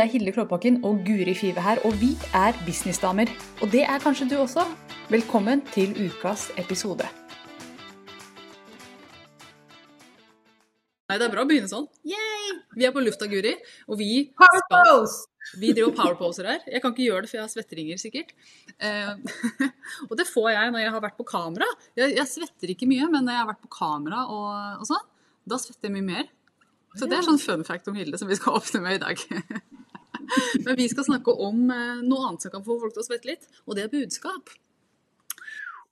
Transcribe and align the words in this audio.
Det 0.00 0.06
er 0.06 0.12
Hilde 0.14 0.32
Klåbakken 0.32 0.78
og 0.88 1.02
Guri 1.04 1.34
Five 1.36 1.60
her, 1.60 1.76
og 1.84 1.92
vi 2.00 2.14
er 2.32 2.56
businessdamer. 2.64 3.28
Og 3.60 3.68
det 3.68 3.82
er 3.84 3.98
kanskje 4.00 4.30
du 4.30 4.38
også. 4.40 4.62
Velkommen 5.12 5.60
til 5.74 5.90
ukas 5.92 6.46
episode. 6.56 7.04
Nei, 11.04 11.18
det 11.20 11.26
er 11.26 11.34
bra 11.34 11.44
å 11.44 11.50
begynne 11.50 11.68
sånn. 11.68 11.84
Yay! 12.08 12.56
Vi 12.80 12.88
er 12.88 12.94
på 12.96 13.02
lufta, 13.04 13.28
Guri, 13.28 13.52
og 13.92 14.00
vi 14.00 14.30
Power! 14.40 15.04
Vi 15.60 15.74
driver 15.76 15.92
powerposer 15.98 16.48
her. 16.48 16.64
Jeg 16.64 16.80
kan 16.80 16.96
ikke 16.96 17.04
gjøre 17.10 17.26
det, 17.26 17.32
for 17.34 17.40
jeg 17.42 17.44
har 17.44 17.52
svetteringer, 17.52 18.00
sikkert. 18.00 18.32
Eh, 18.80 19.12
og 20.08 20.16
det 20.16 20.24
får 20.30 20.48
jeg 20.54 20.72
når 20.72 20.84
jeg 20.86 20.94
har 20.96 21.04
vært 21.04 21.20
på 21.20 21.28
kamera. 21.28 21.68
Jeg, 21.92 22.14
jeg, 22.22 22.30
svetter 22.38 22.72
ikke 22.72 22.88
mye, 22.88 23.10
men 23.12 23.28
når 23.28 23.36
jeg 23.36 23.42
har 23.44 23.52
vært 23.52 23.68
på 23.68 23.74
kamera 23.76 24.24
og, 24.32 24.80
og 24.80 24.88
sånn, 24.94 25.04
da 25.44 25.60
svetter 25.60 25.92
jeg 25.92 25.98
mye 25.98 26.08
mer. 26.08 26.32
Så 26.96 27.04
det 27.04 27.20
er 27.20 27.28
sånn 27.28 27.44
fun 27.44 27.68
fact 27.68 27.92
om 27.92 28.00
Hilde 28.00 28.16
som 28.16 28.32
vi 28.32 28.40
skal 28.40 28.56
åpne 28.62 28.80
med 28.88 28.96
i 28.96 29.04
dag. 29.04 29.28
men 30.64 30.74
vi 30.78 30.88
skal 30.92 31.06
snakke 31.06 31.34
om 31.46 31.68
eh, 31.74 32.00
noe 32.06 32.26
annet 32.28 32.46
som 32.46 32.54
kan 32.54 32.66
få 32.66 32.78
folk 32.82 32.96
til 32.96 33.04
å 33.04 33.06
svette 33.06 33.30
litt, 33.30 33.46
og 33.66 33.78
det 33.78 33.86
er 33.86 33.94
budskap. 33.94 34.52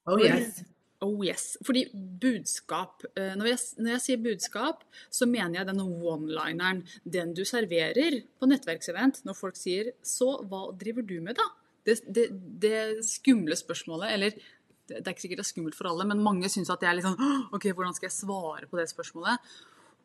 Oh 0.08 0.20
yes. 0.20 0.62
Oh 1.04 1.20
yes. 1.22 1.52
Fordi 1.66 1.84
budskap 1.94 3.04
eh, 3.12 3.34
når 3.38 3.52
jeg, 3.52 3.60
når 3.78 3.92
jeg, 3.94 4.04
sier 4.06 4.22
budskap, 4.24 4.82
så 5.14 5.28
mener 5.30 5.60
jeg 5.60 5.70
denne 5.70 5.86
one-lineren. 5.86 6.82
Den 7.04 7.34
du 7.38 7.44
serverer 7.46 8.22
på 8.38 8.48
nettverksevent 8.50 9.22
når 9.28 9.38
folk 9.38 9.58
sier 9.58 9.92
'så 10.02 10.32
hva 10.48 10.68
driver 10.78 11.06
du 11.06 11.20
med', 11.20 11.38
da? 11.38 11.46
Det, 11.86 12.00
det, 12.12 12.26
det 12.60 13.04
skumle 13.06 13.56
spørsmålet, 13.56 14.10
eller 14.12 14.34
det 14.88 15.04
er 15.04 15.12
ikke 15.12 15.22
sikkert 15.22 15.40
det 15.40 15.46
er 15.46 15.52
skummelt 15.52 15.76
for 15.76 15.88
alle, 15.90 16.04
men 16.08 16.22
mange 16.24 16.48
syns 16.52 16.70
at 16.72 16.80
det 16.80 16.88
er 16.88 16.96
litt 16.96 17.06
sånn 17.06 17.20
OK, 17.56 17.70
hvordan 17.76 17.94
skal 17.96 18.08
jeg 18.08 18.16
svare 18.16 18.68
på 18.68 18.80
det 18.80 18.88
spørsmålet? 18.90 19.52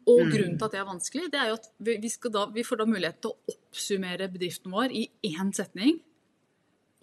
Og 0.03 0.25
mm. 0.25 0.31
grunnen 0.33 0.57
til 0.57 0.67
at 0.67 0.73
det 0.73 0.79
er 0.81 0.89
vanskelig, 0.89 1.27
det 1.31 1.39
er 1.39 1.51
jo 1.51 1.59
at 1.59 1.69
vi, 1.79 1.95
da, 2.33 2.47
vi 2.51 2.65
får 2.67 2.81
da 2.81 2.87
mulighet 2.89 3.21
til 3.23 3.31
å 3.31 3.53
oppsummere 3.55 4.27
bedriften 4.33 4.73
vår 4.73 4.95
i 4.95 5.05
én 5.31 5.53
setning. 5.55 6.01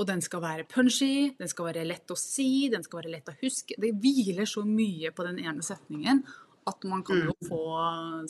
Og 0.00 0.08
den 0.08 0.22
skal 0.24 0.40
være 0.44 0.68
punchy, 0.68 1.30
den 1.36 1.50
skal 1.50 1.68
være 1.68 1.84
lett 1.88 2.12
å 2.12 2.16
si, 2.16 2.68
den 2.72 2.84
skal 2.86 3.02
være 3.02 3.12
lett 3.12 3.28
å 3.28 3.36
huske. 3.42 3.76
Det 3.80 3.92
hviler 4.00 4.48
så 4.48 4.64
mye 4.64 5.12
på 5.12 5.26
den 5.28 5.42
ene 5.42 5.64
setningen 5.64 6.22
at 6.70 6.88
man 6.88 7.04
kan 7.04 7.20
jo 7.24 7.34
mm. 7.34 7.48
få 7.48 7.60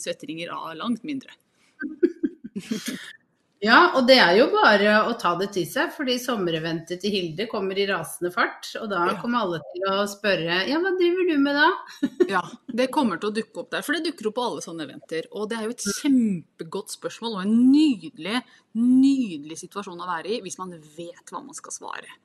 svetteringer 0.01 0.51
av 0.55 0.75
langt 0.79 1.05
mindre. 1.07 1.35
Ja, 3.61 3.91
og 3.93 4.07
det 4.09 4.15
er 4.17 4.31
jo 4.39 4.47
bare 4.49 4.95
å 5.05 5.11
ta 5.21 5.35
det 5.37 5.51
til 5.53 5.67
seg, 5.69 5.91
fordi 5.93 6.15
sommereventet 6.17 7.03
til 7.03 7.13
Hilde 7.13 7.45
kommer 7.49 7.77
i 7.77 7.85
rasende 7.85 8.31
fart. 8.33 8.71
Og 8.81 8.87
da 8.89 9.03
kommer 9.21 9.43
alle 9.43 9.59
til 9.67 9.85
å 9.85 9.99
spørre 10.09 10.63
ja, 10.65 10.79
hva 10.81 10.95
driver 10.97 11.27
du 11.29 11.35
med 11.43 11.59
da? 11.59 11.67
ja, 12.33 12.41
det 12.73 12.87
kommer 12.93 13.21
til 13.21 13.29
å 13.29 13.35
dukke 13.35 13.61
opp 13.61 13.69
der. 13.75 13.85
For 13.85 13.93
det 13.93 14.07
dukker 14.07 14.31
opp 14.31 14.37
på 14.39 14.47
alle 14.47 14.65
sånne 14.65 14.87
eventer. 14.87 15.29
Og 15.37 15.45
det 15.51 15.59
er 15.59 15.67
jo 15.67 15.75
et 15.75 15.85
kjempegodt 15.99 16.95
spørsmål 16.95 17.37
og 17.37 17.43
en 17.43 17.53
nydelig, 17.69 18.41
nydelig 18.81 19.59
situasjon 19.61 20.01
å 20.01 20.09
være 20.09 20.33
i 20.33 20.41
hvis 20.41 20.57
man 20.57 20.73
vet 20.97 21.29
hva 21.29 21.43
man 21.45 21.57
skal 21.57 21.77
svare. 21.77 22.17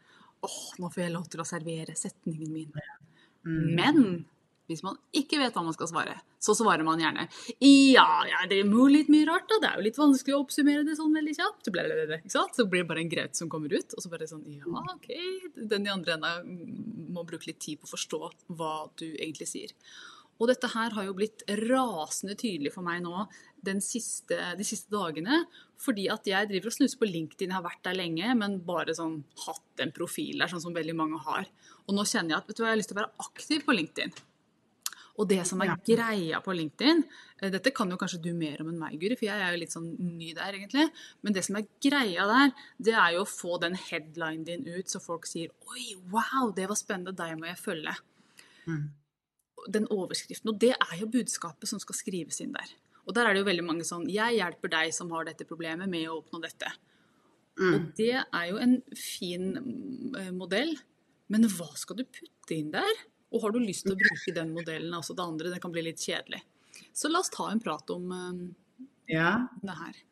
Åh, 0.46 0.58
nå 0.80 0.88
får 0.88 1.04
jeg 1.04 1.16
lov 1.18 1.28
til 1.28 1.44
å 1.44 1.48
servere 1.52 1.98
setningen 2.00 2.48
min. 2.48 2.72
Mm. 3.44 3.60
Men 3.76 4.00
hvis 4.66 4.82
man 4.86 4.96
ikke 5.14 5.38
vet 5.40 5.54
hva 5.54 5.62
man 5.66 5.76
skal 5.76 5.90
svare, 5.90 6.16
så 6.42 6.54
svarer 6.58 6.86
man 6.86 7.00
gjerne 7.00 7.26
ja, 7.62 8.06
ja 8.28 8.42
det 8.50 8.60
er 8.60 8.70
jo 8.70 8.88
litt 8.90 9.10
mye 9.12 9.28
rart, 9.28 9.46
da. 9.50 9.60
Det 9.62 9.70
er 9.70 9.78
jo 9.78 9.86
litt 9.86 10.00
vanskelig 10.00 10.36
å 10.36 10.40
oppsummere 10.42 10.86
det 10.86 10.96
sånn 10.98 11.14
veldig 11.14 11.36
kjapt. 11.36 11.68
Så 11.68 12.66
blir 12.68 12.82
det 12.82 12.90
bare 12.90 13.04
en 13.04 13.12
graut 13.12 13.38
som 13.38 13.50
kommer 13.52 13.72
ut, 13.72 13.94
og 13.94 14.02
så 14.02 14.12
bare 14.12 14.28
sånn 14.30 14.44
ja, 14.50 14.66
OK. 14.94 15.08
Den 15.56 15.86
i 15.86 15.92
andre 15.92 16.18
enden 16.18 16.68
må 17.14 17.24
bruke 17.26 17.50
litt 17.50 17.62
tid 17.62 17.80
på 17.80 17.88
å 17.88 17.94
forstå 17.94 18.22
hva 18.58 18.76
du 18.98 19.08
egentlig 19.08 19.48
sier. 19.50 19.74
Og 20.36 20.50
dette 20.50 20.68
her 20.68 20.92
har 20.92 21.06
jo 21.06 21.14
blitt 21.16 21.46
rasende 21.62 22.36
tydelig 22.36 22.74
for 22.74 22.84
meg 22.84 23.00
nå 23.04 23.24
siste, 23.82 24.36
de 24.58 24.64
siste 24.66 24.92
dagene. 24.92 25.44
Fordi 25.80 26.06
at 26.12 26.28
jeg 26.28 26.48
driver 26.50 26.70
og 26.70 26.76
snuser 26.76 27.00
på 27.00 27.08
LinkedIn, 27.08 27.50
jeg 27.50 27.56
har 27.56 27.64
vært 27.64 27.82
der 27.84 27.96
lenge, 27.96 28.34
men 28.38 28.60
bare 28.64 28.94
sånn 28.96 29.22
hatt 29.46 29.82
en 29.82 29.92
profil 29.96 30.38
der, 30.40 30.52
sånn 30.52 30.62
som 30.62 30.76
veldig 30.76 30.94
mange 30.96 31.20
har. 31.24 31.48
Og 31.86 31.96
nå 31.96 32.04
kjenner 32.04 32.34
jeg 32.34 32.42
at 32.42 32.48
vet 32.48 32.56
du 32.56 32.62
hva, 32.62 32.70
jeg 32.70 32.76
har 32.76 32.80
lyst 32.82 32.92
til 32.92 32.98
å 32.98 33.02
være 33.02 33.26
aktiv 33.26 33.66
på 33.66 33.76
LinkedIn. 33.76 34.14
Og 35.16 35.28
det 35.28 35.40
som 35.48 35.62
er 35.64 35.70
ja. 35.70 35.76
greia 35.86 36.40
på 36.44 36.52
LinkedIn 36.56 37.00
eh, 37.00 37.50
Dette 37.52 37.72
kan 37.74 37.90
jo 37.90 37.98
kanskje 38.00 38.20
du 38.26 38.30
mer 38.36 38.60
om 38.62 38.70
enn 38.72 38.80
meg, 38.80 38.98
Guri, 39.00 39.16
for 39.16 39.28
jeg 39.28 39.42
er 39.42 39.54
jo 39.54 39.60
litt 39.62 39.74
sånn 39.74 39.88
ny 39.98 40.32
der, 40.36 40.58
egentlig. 40.58 40.86
Men 41.24 41.36
det 41.36 41.46
som 41.46 41.58
er 41.58 41.68
greia 41.82 42.26
der, 42.28 42.52
det 42.88 42.96
er 42.96 43.16
jo 43.16 43.24
å 43.24 43.30
få 43.30 43.56
den 43.62 43.78
headlinen 43.80 44.44
din 44.48 44.66
ut, 44.68 44.92
så 44.92 45.00
folk 45.02 45.28
sier 45.28 45.52
Oi, 45.72 45.88
wow, 46.12 46.52
det 46.56 46.68
var 46.70 46.78
spennende, 46.78 47.16
deg 47.16 47.36
må 47.40 47.48
jeg 47.48 47.60
følge. 47.62 47.96
Mm. 48.66 48.82
Den 49.72 49.88
overskriften. 49.94 50.52
Og 50.52 50.60
det 50.62 50.74
er 50.76 50.98
jo 51.00 51.10
budskapet 51.12 51.70
som 51.70 51.80
skal 51.82 51.98
skrives 51.98 52.42
inn 52.44 52.54
der. 52.56 52.76
Og 53.06 53.14
der 53.16 53.28
er 53.28 53.34
det 53.34 53.44
jo 53.44 53.48
veldig 53.48 53.64
mange 53.64 53.84
sånn 53.86 54.08
Jeg 54.10 54.40
hjelper 54.40 54.72
deg 54.72 54.92
som 54.94 55.10
har 55.14 55.28
dette 55.28 55.46
problemet, 55.48 55.88
med 55.90 56.10
å 56.10 56.20
oppnå 56.20 56.42
dette. 56.42 56.70
Mm. 57.56 57.72
Og 57.72 57.90
det 57.96 58.14
er 58.20 58.46
jo 58.50 58.60
en 58.60 58.80
fin 58.98 59.52
eh, 59.56 60.32
modell. 60.34 60.74
Men 61.32 61.48
hva 61.50 61.72
skal 61.78 62.02
du 62.02 62.04
putte 62.04 62.54
inn 62.54 62.74
der? 62.74 63.06
Og 63.36 63.44
har 63.44 63.52
du 63.52 63.60
lyst 63.60 63.84
til 63.86 63.94
å 63.94 64.00
bruke 64.00 64.34
den 64.34 64.52
modellen, 64.56 64.94
altså 64.96 65.14
det 65.16 65.24
andre, 65.24 65.52
det 65.52 65.60
kan 65.62 65.74
bli 65.74 65.84
litt 65.84 66.00
kjedelig. 66.00 66.40
Så 66.96 67.12
la 67.12 67.20
oss 67.20 67.32
ta 67.32 67.50
en 67.52 67.60
prat 67.60 67.92
om 67.92 68.08
um, 68.12 68.42
ja. 69.12 69.36
det 69.62 69.76
her. 69.76 70.02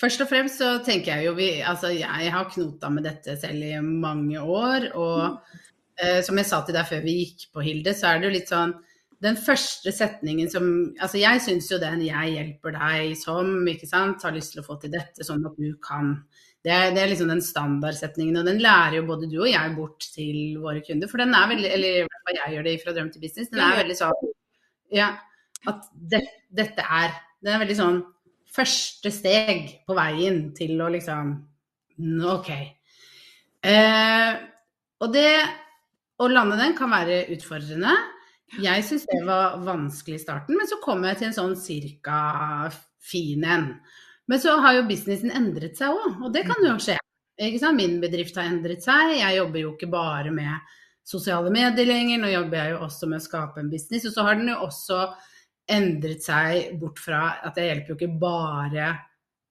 Først 0.00 0.24
og 0.24 0.28
fremst 0.30 0.60
så 0.60 0.70
tenker 0.84 1.12
jeg 1.14 1.28
jo 1.28 1.34
vi 1.36 1.48
Altså 1.62 1.92
jeg 1.94 2.30
har 2.34 2.48
knota 2.50 2.88
med 2.90 3.04
dette 3.06 3.36
selv 3.38 3.64
i 3.64 3.76
mange 3.80 4.40
år. 4.40 4.88
Og 4.98 5.18
mm. 5.36 5.60
eh, 6.02 6.20
som 6.26 6.40
jeg 6.40 6.48
sa 6.48 6.62
til 6.66 6.76
deg 6.76 6.88
før 6.88 7.04
vi 7.04 7.18
gikk 7.20 7.46
på, 7.52 7.64
Hilde, 7.64 7.94
så 7.96 8.10
er 8.10 8.20
det 8.20 8.28
jo 8.28 8.36
litt 8.38 8.52
sånn 8.52 8.74
den 9.22 9.36
første 9.38 9.92
setningen 9.94 10.50
som 10.50 10.64
Altså 10.98 11.20
jeg 11.20 11.42
syns 11.44 11.70
jo 11.70 11.78
den 11.78 12.02
'jeg 12.02 12.32
hjelper 12.34 12.74
deg 12.74 13.16
som', 13.16 13.68
ikke 13.70 13.86
sant, 13.86 14.22
har 14.22 14.34
lyst 14.34 14.56
til 14.56 14.62
å 14.62 14.66
få 14.66 14.80
til 14.82 14.90
dette 14.90 15.22
sånn 15.24 15.46
at 15.46 15.56
du 15.56 15.76
kan 15.78 16.16
det 16.62 16.70
er, 16.70 16.92
det 16.94 17.00
er, 17.02 17.08
liksom 17.10 17.30
den 17.32 17.42
standardsetningen, 17.42 18.36
og 18.38 18.46
den 18.46 18.60
lærer 18.62 19.00
jo 19.00 19.06
både 19.08 19.26
du 19.30 19.40
og 19.40 19.50
jeg 19.50 19.74
bort 19.74 20.04
til 20.14 20.60
våre 20.62 20.82
kunder. 20.86 21.10
For 21.10 21.18
den 21.18 21.34
er 21.34 21.48
veldig, 21.50 21.70
eller 21.74 21.96
i 21.96 22.04
hvert 22.04 22.28
fall 22.28 22.38
jeg 22.38 22.54
gjør 22.54 22.68
det 22.68 22.74
fra 22.84 22.94
drøm 22.94 23.10
til 23.10 23.24
business, 23.24 23.50
den 23.50 23.64
er 23.64 23.80
veldig 23.80 23.98
sånn 23.98 24.32
ja, 24.92 25.08
at 25.70 25.86
det, 25.94 26.20
dette 26.52 26.84
er 26.84 27.14
Den 27.42 27.54
er 27.56 27.62
veldig 27.64 27.74
sånn 27.74 27.96
første 28.52 29.10
steg 29.10 29.70
på 29.88 29.96
veien 29.98 30.44
til 30.54 30.76
å 30.84 30.90
liksom 30.92 31.32
OK. 32.30 32.50
Eh, 33.66 34.32
og 35.02 35.14
det 35.14 35.32
å 36.22 36.28
lande 36.30 36.58
den 36.60 36.76
kan 36.78 36.92
være 36.92 37.24
utfordrende. 37.34 37.96
Jeg 38.62 38.84
syns 38.86 39.08
det 39.08 39.22
var 39.26 39.56
vanskelig 39.64 40.20
i 40.20 40.22
starten, 40.22 40.58
men 40.58 40.68
så 40.70 40.78
kom 40.84 41.02
jeg 41.08 41.18
til 41.18 41.30
en 41.30 41.36
sånn 41.38 41.56
cirka 41.58 42.20
fin 43.02 43.42
en. 43.48 43.66
Men 44.30 44.40
så 44.40 44.56
har 44.62 44.76
jo 44.78 44.86
businessen 44.88 45.32
endret 45.34 45.78
seg 45.78 45.94
òg, 45.94 46.22
og 46.22 46.30
det 46.34 46.44
kan 46.46 46.62
jo 46.64 46.76
skje. 46.80 46.98
Min 47.74 47.98
bedrift 48.02 48.36
har 48.38 48.46
endret 48.46 48.84
seg. 48.84 49.16
Jeg 49.18 49.38
jobber 49.40 49.64
jo 49.64 49.72
ikke 49.74 49.90
bare 49.90 50.30
med 50.34 50.74
sosiale 51.02 51.50
medier 51.50 51.88
lenger, 51.88 52.20
nå 52.22 52.30
jobber 52.30 52.60
jeg 52.60 52.74
jo 52.74 52.82
også 52.86 53.08
med 53.10 53.18
å 53.18 53.24
skape 53.24 53.62
en 53.62 53.70
business. 53.72 54.06
Og 54.06 54.14
så 54.14 54.26
har 54.26 54.38
den 54.38 54.52
jo 54.52 54.60
også 54.62 55.00
endret 55.72 56.22
seg 56.24 56.76
bort 56.80 57.00
fra 57.02 57.22
at 57.46 57.58
jeg 57.58 57.70
hjelper 57.70 57.92
jo 57.92 57.96
ikke 57.98 58.20
bare 58.22 58.88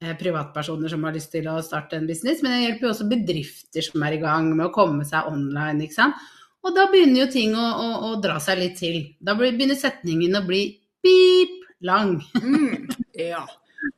eh, 0.04 0.14
privatpersoner 0.20 0.92
som 0.92 1.08
har 1.08 1.16
lyst 1.16 1.32
til 1.34 1.48
å 1.52 1.58
starte 1.66 1.98
en 1.98 2.08
business, 2.10 2.44
men 2.44 2.58
jeg 2.58 2.66
hjelper 2.66 2.88
jo 2.88 2.94
også 2.94 3.10
bedrifter 3.12 3.86
som 3.86 4.06
er 4.08 4.18
i 4.18 4.22
gang 4.22 4.52
med 4.54 4.68
å 4.68 4.76
komme 4.76 5.08
seg 5.08 5.30
online, 5.32 5.88
ikke 5.88 6.00
sant. 6.00 6.30
Og 6.62 6.76
da 6.78 6.86
begynner 6.92 7.24
jo 7.24 7.32
ting 7.34 7.56
å, 7.58 7.64
å, 7.66 7.88
å 8.12 8.18
dra 8.22 8.36
seg 8.44 8.60
litt 8.60 8.76
til. 8.78 9.00
Da 9.18 9.34
begynner 9.38 9.78
setningen 9.80 10.38
å 10.38 10.44
bli 10.46 10.66
pip 11.02 11.58
lang. 11.88 12.20
Mm, 12.38 12.92
ja. 13.18 13.42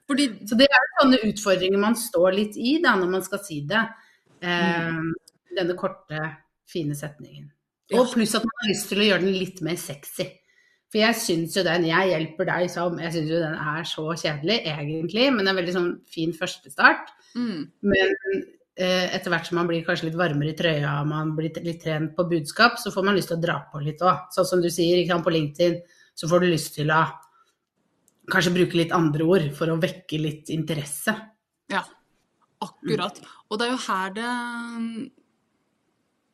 Fordi, 0.10 0.28
så 0.50 0.58
det 0.60 0.68
er 0.68 0.88
sånne 1.00 1.20
utfordringer 1.30 1.80
man 1.80 1.96
står 1.98 2.36
litt 2.36 2.58
i 2.60 2.78
da, 2.84 2.96
når 3.00 3.12
man 3.16 3.26
skal 3.26 3.42
si 3.44 3.62
det. 3.68 3.84
Eh, 4.44 5.04
denne 5.56 5.76
korte, 5.80 6.22
fine 6.70 6.98
setningen. 6.98 7.52
Og 7.94 8.10
pluss 8.14 8.34
at 8.36 8.46
man 8.48 8.58
har 8.62 8.72
lyst 8.72 8.90
til 8.92 9.04
å 9.04 9.08
gjøre 9.08 9.26
den 9.26 9.38
litt 9.38 9.62
mer 9.66 9.78
sexy. 9.80 10.28
For 10.94 11.02
jeg 11.02 11.18
syns 11.18 11.56
jo 11.58 11.64
den 11.66 11.86
'jeg 11.90 12.10
hjelper 12.12 12.46
deg' 12.46 12.70
som 12.70 13.00
Jeg 13.00 13.14
syns 13.14 13.30
jo 13.30 13.40
den 13.42 13.56
er 13.56 13.84
så 13.84 14.04
kjedelig, 14.14 14.62
egentlig, 14.62 15.34
men 15.34 15.40
det 15.40 15.48
er 15.48 15.56
en 15.58 15.62
veldig 15.62 15.74
sånn 15.74 15.94
fin 16.06 16.34
førstestart. 16.34 17.10
Mm. 17.36 17.72
Men 17.82 18.14
eh, 18.78 19.16
etter 19.16 19.30
hvert 19.34 19.48
som 19.48 19.58
man 19.58 19.68
blir 19.68 19.84
kanskje 19.84 20.10
litt 20.10 20.20
varmere 20.20 20.54
i 20.54 20.58
trøya 20.58 21.02
og 21.02 21.08
man 21.08 21.36
blir 21.36 21.50
litt 21.64 21.82
trent 21.82 22.16
på 22.16 22.30
budskap, 22.30 22.78
så 22.78 22.92
får 22.94 23.06
man 23.06 23.16
lyst 23.16 23.30
til 23.30 23.38
å 23.38 23.42
dra 23.42 23.58
på 23.72 23.82
litt 23.82 24.02
òg. 24.02 24.30
Sånn 24.34 24.46
som 24.46 24.62
du 24.62 24.70
sier 24.70 25.02
på 25.24 25.34
LinkedIn, 25.34 25.82
så 26.14 26.30
får 26.30 26.42
du 26.42 26.48
lyst 26.48 26.76
til 26.76 26.92
å 26.94 27.04
kanskje 28.32 28.56
bruke 28.56 28.80
litt 28.80 28.94
andre 28.96 29.28
ord 29.28 29.50
for 29.58 29.72
å 29.72 29.80
vekke 29.82 30.20
litt 30.22 30.52
interesse. 30.54 31.16
Ja, 31.72 31.84
akkurat. 32.64 33.20
Og 33.50 33.60
det 33.60 33.68
er 33.68 33.74
jo 33.74 33.82
her 33.88 34.14
det, 34.18 34.30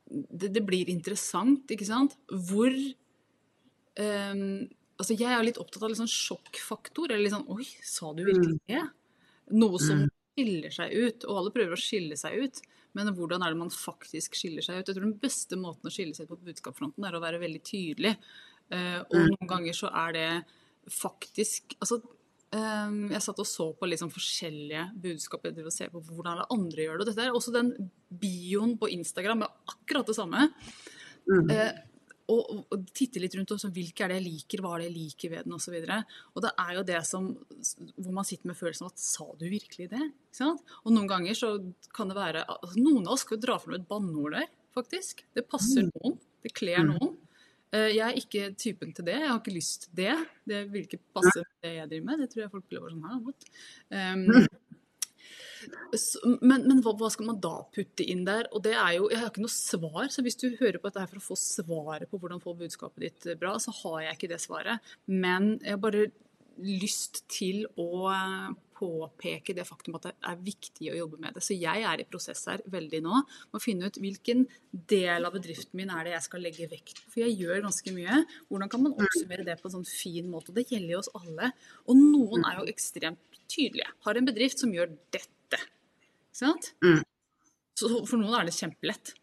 det, 0.09 0.51
det 0.57 0.65
blir 0.65 0.91
interessant, 0.91 1.69
ikke 1.73 1.87
sant? 1.87 2.17
Hvor 2.29 2.73
um, 2.73 4.67
Altså, 4.99 5.15
jeg 5.15 5.31
er 5.31 5.45
litt 5.47 5.59
opptatt 5.61 5.85
av 5.85 5.93
litt 5.93 6.01
sånn 6.01 6.11
sjokkfaktor. 6.11 7.13
Eller 7.13 7.23
litt 7.23 7.31
sånn 7.31 7.47
Oi, 7.53 7.63
sa 7.87 8.09
du 8.11 8.25
virkelig 8.25 8.57
mm. 8.57 8.65
det? 8.67 8.81
Noe 9.55 9.79
som 9.79 10.01
mm. 10.03 10.09
skiller 10.35 10.75
seg 10.75 10.91
ut. 10.91 11.23
Og 11.23 11.39
alle 11.39 11.53
prøver 11.55 11.77
å 11.77 11.79
skille 11.79 12.17
seg 12.19 12.35
ut. 12.43 12.59
Men 12.97 13.13
hvordan 13.15 13.45
er 13.45 13.53
det 13.53 13.61
man 13.61 13.71
faktisk 13.71 14.35
skiller 14.35 14.65
seg 14.65 14.81
ut? 14.81 14.89
Jeg 14.89 14.97
tror 14.97 15.07
den 15.07 15.15
beste 15.21 15.59
måten 15.61 15.87
å 15.87 15.93
skille 15.93 16.17
seg 16.17 16.27
ut 16.27 16.33
på 16.33 16.49
budskapsfronten 16.49 17.07
er 17.07 17.15
å 17.15 17.23
være 17.23 17.39
veldig 17.39 17.61
tydelig. 17.63 18.11
Uh, 18.67 18.99
og 19.05 19.15
mm. 19.15 19.29
noen 19.31 19.51
ganger 19.53 19.77
så 19.77 19.93
er 20.03 20.17
det 20.17 20.27
faktisk 20.93 21.75
Altså, 21.79 22.01
Um, 22.49 23.11
jeg 23.13 23.21
satt 23.21 23.37
og 23.43 23.45
så 23.45 23.65
på 23.77 23.85
liksom 23.85 24.09
forskjellige 24.09 24.87
budskap 24.97 25.43
jeg 25.45 25.53
driver 25.53 25.69
og 25.69 25.73
ser 25.75 25.91
på 25.93 25.99
hvordan 26.01 26.39
andre 26.49 26.81
gjør 26.81 26.97
det. 26.97 27.03
Og 27.03 27.09
dette 27.11 27.27
er 27.27 27.35
også 27.37 27.53
den 27.53 27.69
bioen 28.09 28.73
på 28.81 28.89
Instagram 28.89 29.45
er 29.45 29.51
akkurat 29.69 30.09
det 30.09 30.15
samme. 30.17 30.47
Mm. 31.29 31.51
Uh, 31.51 31.99
og, 32.29 32.49
og, 32.69 32.87
titte 32.93 33.21
litt 33.21 33.35
rundt 33.37 33.53
også, 33.53 33.69
hvilke 33.73 34.05
er 34.05 34.13
det 34.13 34.19
jeg 34.19 34.25
liker, 34.25 34.63
hva 34.65 34.73
er 34.75 34.83
det 34.83 34.89
jeg 34.89 34.95
liker 34.97 35.33
ved 35.33 35.45
den 35.45 35.55
osv. 35.59 35.77
Og, 35.77 35.93
så 35.93 35.99
og 36.33 36.43
det 36.45 36.51
er 36.65 36.73
jo 36.77 36.83
det 36.89 37.03
som, 37.09 37.29
hvor 37.97 38.17
man 38.17 38.29
sitter 38.29 38.49
med 38.49 38.57
følelsen 38.57 38.87
av 38.87 38.93
at 38.93 39.05
sa 39.05 39.29
du 39.29 39.45
virkelig 39.49 39.89
det? 39.93 40.09
Og 40.49 40.91
noen 40.93 41.09
ganger 41.09 41.37
så 41.37 41.53
kan 41.93 42.09
det 42.09 42.17
være 42.17 42.45
altså, 42.45 42.81
Noen 42.81 43.05
av 43.05 43.15
oss 43.15 43.25
skal 43.25 43.37
jo 43.37 43.45
dra 43.45 43.57
fram 43.61 43.77
et 43.77 43.89
banneord 43.89 44.37
der, 44.39 44.49
faktisk. 44.77 45.25
Det 45.37 45.45
passer 45.49 45.85
mm. 45.85 45.93
noen. 45.93 46.17
Det 46.45 46.53
kler 46.57 46.81
mm. 46.81 46.93
noen. 46.95 47.17
Eh, 47.75 47.91
jeg 47.93 48.05
er 48.05 48.17
ikke 48.17 48.47
typen 48.57 48.93
til 48.95 49.05
det. 49.05 49.17
Jeg 49.19 49.29
har 49.29 49.41
ikke 49.41 49.53
lyst 49.53 49.85
til 49.85 49.99
det. 50.01 50.15
Det 50.49 50.63
vil 50.71 50.87
ikke 50.87 51.01
passe 51.13 51.37
med 51.43 51.67
det 51.67 51.75
jeg 51.75 51.91
driver 51.91 52.07
med. 52.07 52.23
Det 52.23 52.29
tror 52.31 52.43
jeg 52.43 52.53
folk 52.55 52.67
blir 52.71 52.87
sånn 52.89 53.05
her? 53.09 53.19
Um, 53.93 54.23
men, 56.39 56.63
men 56.63 56.79
hva, 56.85 56.95
hva, 56.97 57.09
skal 57.13 57.27
man 57.27 57.41
da 57.43 57.55
putte 57.75 58.05
inn 58.07 58.23
der? 58.25 58.47
Og 58.55 58.63
det 58.65 58.73
er 58.73 58.95
jo, 58.97 59.09
Jeg 59.11 59.21
har 59.21 59.29
ikke 59.29 59.43
noe 59.43 59.53
svar, 59.53 60.07
så 60.09 60.23
hvis 60.25 60.39
du 60.39 60.47
hører 60.55 60.79
på 60.79 60.89
dette 60.89 61.03
her 61.03 61.11
for 61.11 61.21
å 61.21 61.27
få 61.27 61.37
svaret 61.39 62.09
på 62.09 62.21
hvordan 62.21 62.41
få 62.41 62.55
budskapet 62.57 63.05
ditt 63.05 63.29
bra, 63.41 63.53
så 63.61 63.73
har 63.83 64.07
jeg 64.07 64.17
ikke 64.17 64.31
det 64.33 64.41
svaret. 64.41 64.91
Men 65.05 65.57
jeg 65.59 65.75
har 65.75 65.83
bare 65.83 66.07
lyst 66.59 67.23
til 67.31 67.67
å 67.79 68.09
påpeke 68.79 69.53
det 69.55 69.65
faktum 69.67 69.97
at 69.97 70.07
det 70.07 70.13
er 70.31 70.39
viktig 70.45 70.91
å 70.93 70.97
jobbe 71.01 71.19
med 71.21 71.35
det. 71.35 71.43
Så 71.43 71.57
jeg 71.57 71.83
er 71.85 72.01
i 72.01 72.07
prosess 72.07 72.45
her 72.49 72.63
veldig 72.71 73.01
nå 73.05 73.19
med 73.19 73.59
å 73.59 73.63
finne 73.63 73.89
ut 73.89 73.99
hvilken 74.01 74.45
del 74.71 75.27
av 75.27 75.35
bedriften 75.35 75.79
min 75.79 75.91
er 75.93 76.07
det 76.07 76.15
jeg 76.15 76.27
skal 76.29 76.45
legge 76.45 76.69
vekt 76.71 77.01
på. 77.01 77.13
For 77.13 77.23
jeg 77.25 77.37
gjør 77.41 77.65
ganske 77.67 77.95
mye. 77.95 78.23
Hvordan 78.47 78.71
kan 78.71 78.85
man 78.85 78.95
oppsummere 78.95 79.47
det 79.47 79.59
på 79.59 79.69
en 79.69 79.77
sånn 79.79 79.89
fin 79.89 80.29
måte? 80.31 80.55
Det 80.55 80.67
gjelder 80.69 80.95
jo 80.95 81.03
oss 81.03 81.13
alle. 81.19 81.51
Og 81.87 81.99
noen 81.99 82.47
er 82.47 82.61
jo 82.61 82.67
ekstremt 82.71 83.39
tydelige. 83.49 83.89
Har 84.07 84.19
en 84.19 84.29
bedrift 84.29 84.61
som 84.61 84.73
gjør 84.73 84.93
dette. 85.13 85.63
Ikke 86.29 86.41
sant? 86.43 86.73
Mm. 86.85 87.01
Så 87.79 87.89
for 88.05 88.19
noen 88.19 88.37
er 88.37 88.47
det 88.47 88.57
kjempelett. 88.57 89.15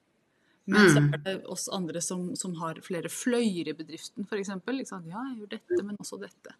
Men 0.66 0.88
så 0.90 0.98
mm. 0.98 1.12
er 1.14 1.20
det 1.22 1.34
oss 1.46 1.68
andre 1.70 2.00
som, 2.02 2.32
som 2.38 2.56
har 2.58 2.80
flere 2.82 3.10
fløyer 3.12 3.70
i 3.70 3.74
bedriften, 3.76 4.26
f.eks. 4.26 4.50
Ja, 4.50 5.20
jeg 5.30 5.36
gjør 5.38 5.52
dette, 5.52 5.82
men 5.86 5.98
også 6.02 6.18
dette. 6.18 6.56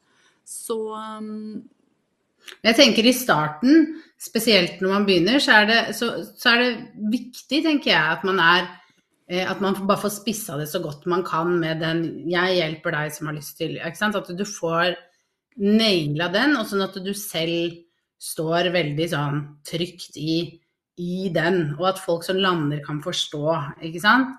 Så 0.46 0.76
um, 0.94 1.64
jeg 2.66 2.76
tenker 2.78 3.06
i 3.06 3.14
starten, 3.14 3.86
spesielt 4.20 4.80
når 4.80 4.92
man 4.92 5.06
begynner, 5.06 5.38
så 5.42 5.60
er 5.60 5.70
det, 5.70 5.80
så, 5.96 6.10
så 6.38 6.54
er 6.54 6.62
det 6.62 6.72
viktig, 7.12 7.62
tenker 7.64 7.92
jeg, 7.92 8.16
at 8.16 8.24
man 8.26 8.40
er 8.42 8.68
eh, 9.28 9.44
at 9.44 9.60
man 9.62 9.76
bare 9.86 10.00
får 10.04 10.14
spissa 10.20 10.56
det 10.60 10.68
så 10.70 10.80
godt 10.84 11.06
man 11.10 11.24
kan 11.26 11.58
med 11.60 11.82
den 11.82 12.28
'jeg 12.30 12.60
hjelper 12.60 12.96
deg 12.96 13.12
som 13.12 13.26
har 13.26 13.36
lyst 13.36 13.58
til'. 13.60 13.76
Ikke 13.78 13.98
sant? 13.98 14.16
At 14.16 14.30
du 14.30 14.44
får 14.44 14.96
naila 15.56 16.28
den, 16.32 16.56
og 16.56 16.66
sånn 16.68 16.84
at 16.84 16.96
du 17.00 17.12
selv 17.14 17.82
står 18.20 18.70
veldig 18.74 19.08
sånn 19.12 19.40
trygt 19.66 20.16
i, 20.20 20.60
i 21.00 21.28
den. 21.32 21.74
Og 21.78 21.90
at 21.92 22.02
folk 22.02 22.24
som 22.24 22.40
lander, 22.40 22.82
kan 22.84 23.02
forstå, 23.04 23.44
ikke 23.88 24.02
sant. 24.02 24.36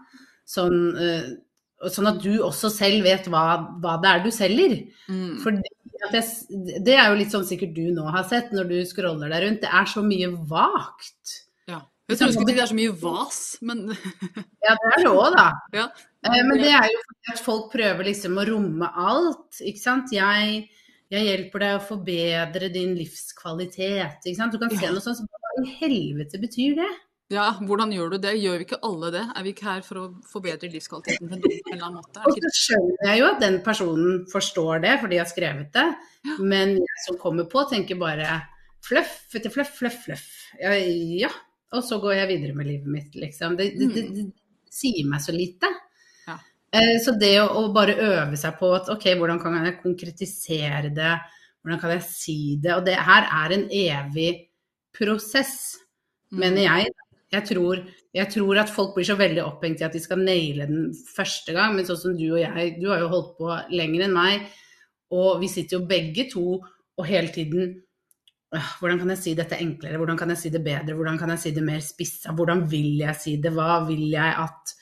Sånn, 0.47 0.77
uh, 0.97 1.89
sånn 1.93 2.09
at 2.09 2.21
du 2.23 2.39
også 2.41 2.71
selv 2.73 3.05
vet 3.05 3.27
hva, 3.29 3.45
hva 3.81 3.97
det 4.01 4.13
er 4.13 4.23
du 4.25 4.31
selger. 4.33 4.77
Mm. 5.09 5.37
For 5.43 5.57
det, 5.57 5.73
det, 6.11 6.93
er 6.93 7.09
jo 7.09 7.17
litt 7.19 7.33
sånn 7.33 7.45
sikkert 7.47 7.75
du 7.75 7.89
nå 7.95 8.07
har 8.13 8.25
sett 8.29 8.53
når 8.55 8.69
du 8.71 8.77
scroller 8.87 9.31
deg 9.33 9.43
rundt. 9.43 9.61
Det 9.63 9.71
er 9.79 9.89
så 9.91 10.03
mye 10.05 10.29
vagt. 10.49 11.35
Ja. 11.69 11.81
Jeg 12.07 12.19
tror 12.19 12.33
ikke 12.33 12.47
det 12.49 12.61
er 12.63 12.71
så 12.71 12.77
mye 12.77 12.95
vas, 13.01 13.39
men 13.67 13.85
Ja, 14.65 14.73
det 14.73 14.91
er 14.93 15.03
det 15.03 15.11
òg, 15.11 15.27
da. 15.35 15.47
Ja. 15.75 15.87
Eh, 16.27 16.41
men 16.47 16.61
det 16.61 16.71
er 16.71 16.87
jo 16.91 17.01
fordi 17.03 17.33
at 17.33 17.43
folk 17.43 17.71
prøver 17.73 18.09
liksom 18.11 18.37
å 18.39 18.45
romme 18.47 18.91
alt, 19.07 19.61
ikke 19.61 19.83
sant. 19.83 20.13
Jeg, 20.15 20.61
jeg 21.13 21.27
hjelper 21.31 21.65
deg 21.65 21.79
å 21.79 21.83
forbedre 21.89 22.71
din 22.73 22.95
livskvalitet, 22.99 24.21
ikke 24.23 24.39
sant. 24.39 24.55
Du 24.55 24.61
kan 24.61 24.71
se 24.73 24.91
noe 24.91 25.03
sånt 25.03 25.21
som 25.21 25.27
Hva 25.27 25.65
i 25.65 25.75
helvete 25.79 26.39
betyr 26.41 26.77
det? 26.77 26.93
Ja, 27.27 27.49
hvordan 27.59 27.91
gjør 27.91 28.13
du 28.13 28.21
det? 28.23 28.37
Gjør 28.39 28.61
vi 28.61 28.63
ikke 28.63 28.77
alle 28.87 29.09
det? 29.11 29.21
Er 29.35 29.43
vi 29.43 29.51
ikke 29.51 29.65
her 29.67 29.81
for 29.83 29.99
å 29.99 30.03
forbedre 30.31 30.69
livskvaliteten 30.71 31.27
på 31.27 31.35
en 31.35 31.73
eller 31.73 31.87
annen 31.89 31.97
måte? 31.99 32.21
Og 32.23 32.37
så 32.37 32.51
skjønner 32.55 33.09
jeg 33.09 33.19
jo 33.19 33.25
at 33.27 33.41
den 33.41 33.57
personen 33.65 34.21
forstår 34.31 34.83
det, 34.85 34.93
for 35.01 35.11
de 35.11 35.17
har 35.19 35.27
skrevet 35.27 35.73
det. 35.75 35.87
Ja. 36.23 36.37
Men 36.39 36.77
jeg 36.79 37.01
som 37.03 37.17
kommer 37.19 37.49
på, 37.51 37.65
tenker 37.67 37.99
bare 37.99 38.37
fluff 38.87 39.35
etter 39.35 39.51
fluff, 39.51 39.73
fluff, 39.75 39.97
fluff. 40.05 40.29
Ja, 40.61 40.71
ja, 40.79 41.31
Og 41.75 41.83
så 41.83 41.97
går 41.99 42.15
jeg 42.15 42.29
videre 42.29 42.55
med 42.55 42.69
livet 42.69 42.93
mitt, 42.93 43.17
liksom. 43.19 43.57
Det, 43.59 43.73
det, 43.75 43.89
det, 43.91 44.05
det 44.15 44.71
sier 44.71 45.09
meg 45.11 45.25
så 45.25 45.35
lite. 45.35 45.71
Ja. 46.29 46.37
Eh, 46.79 46.93
så 47.03 47.11
det 47.19 47.33
å, 47.41 47.49
å, 47.59 47.65
bare 47.75 47.97
øve 48.05 48.39
seg 48.39 48.55
på 48.61 48.69
at 48.77 48.87
ok, 48.93 49.09
hvordan 49.19 49.41
kan 49.43 49.57
jeg 49.59 49.81
konkretisere 49.81 50.93
det? 50.95 51.17
Hvordan 51.59 51.83
kan 51.83 51.91
jeg 51.97 52.07
si 52.07 52.37
det? 52.63 52.71
Og 52.77 52.87
det 52.87 52.95
her 52.95 53.27
er 53.41 53.57
en 53.57 53.67
evig 53.67 54.31
prosess, 54.95 55.75
mm. 56.31 56.39
mener 56.39 56.63
jeg 56.69 56.95
jeg 57.33 57.43
tror, 57.49 57.81
jeg 58.15 58.31
tror, 58.31 58.59
at 58.61 58.71
folk 58.71 58.93
blir 58.95 59.07
så 59.07 59.17
veldig 59.19 59.43
opphengt 59.43 59.81
i 59.81 59.87
at 59.87 59.95
de 59.95 59.99
skal 59.99 60.21
naile 60.23 60.67
den 60.69 60.93
første 60.95 61.55
gang, 61.55 61.75
men 61.75 61.87
sånn 61.87 61.99
som 61.99 62.15
du 62.15 62.29
og 62.29 62.39
jeg, 62.39 62.77
du 62.79 62.87
har 62.91 63.03
jo 63.03 63.11
holdt 63.11 63.33
på 63.39 63.51
lenger 63.75 64.05
enn 64.05 64.15
meg, 64.15 64.47
og 65.11 65.41
vi 65.41 65.49
sitter 65.51 65.77
jo 65.77 65.89
begge 65.89 66.27
to 66.31 66.45
og 66.57 67.05
hele 67.07 67.31
tiden 67.33 67.75
hvordan 68.47 69.01
kan 69.01 69.11
jeg 69.11 69.19
si 69.19 69.33
dette 69.35 69.59
enklere, 69.59 69.99
hvordan 69.99 70.17
kan 70.19 70.31
jeg 70.31 70.39
si 70.39 70.49
det 70.53 70.63
bedre, 70.63 70.95
hvordan 70.95 71.17
kan 71.19 71.33
jeg 71.33 71.41
si 71.41 71.51
det 71.55 71.63
mer 71.67 71.81
spissa, 71.83 72.31
hvordan 72.35 72.63
vil 72.71 73.01
jeg 73.01 73.19
si 73.19 73.35
det, 73.43 73.51
hva 73.55 73.81
vil 73.89 74.05
jeg 74.13 74.35
at 74.39 74.73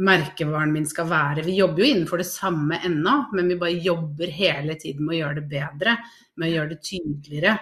merkevaren 0.00 0.72
min 0.72 0.86
skal 0.88 1.08
være. 1.10 1.44
Vi 1.44 1.58
jobber 1.58 1.82
jo 1.82 1.90
innenfor 1.90 2.22
det 2.22 2.30
samme 2.30 2.80
ennå, 2.86 3.16
men 3.36 3.52
vi 3.52 3.58
bare 3.60 3.84
jobber 3.84 4.32
hele 4.32 4.78
tiden 4.80 5.04
med 5.04 5.18
å 5.18 5.20
gjøre 5.20 5.40
det 5.42 5.48
bedre, 5.50 5.96
med 6.40 6.48
å 6.48 6.54
gjøre 6.54 6.72
det 6.72 6.80
tydeligere, 6.86 7.56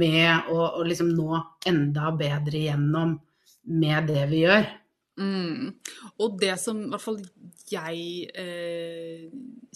med 0.00 0.50
å, 0.50 0.58
å 0.80 0.86
liksom 0.86 1.12
nå 1.14 1.38
enda 1.70 2.10
bedre 2.18 2.64
gjennom 2.66 3.14
med 3.70 4.10
det 4.10 4.26
vi 4.30 4.44
gjør. 4.44 4.68
Mm. 5.20 5.74
Og 6.22 6.36
det 6.40 6.54
som 6.62 6.78
i 6.80 6.88
hvert 6.88 7.02
fall 7.02 7.18
jeg 7.70 8.30
eh, 8.40 9.26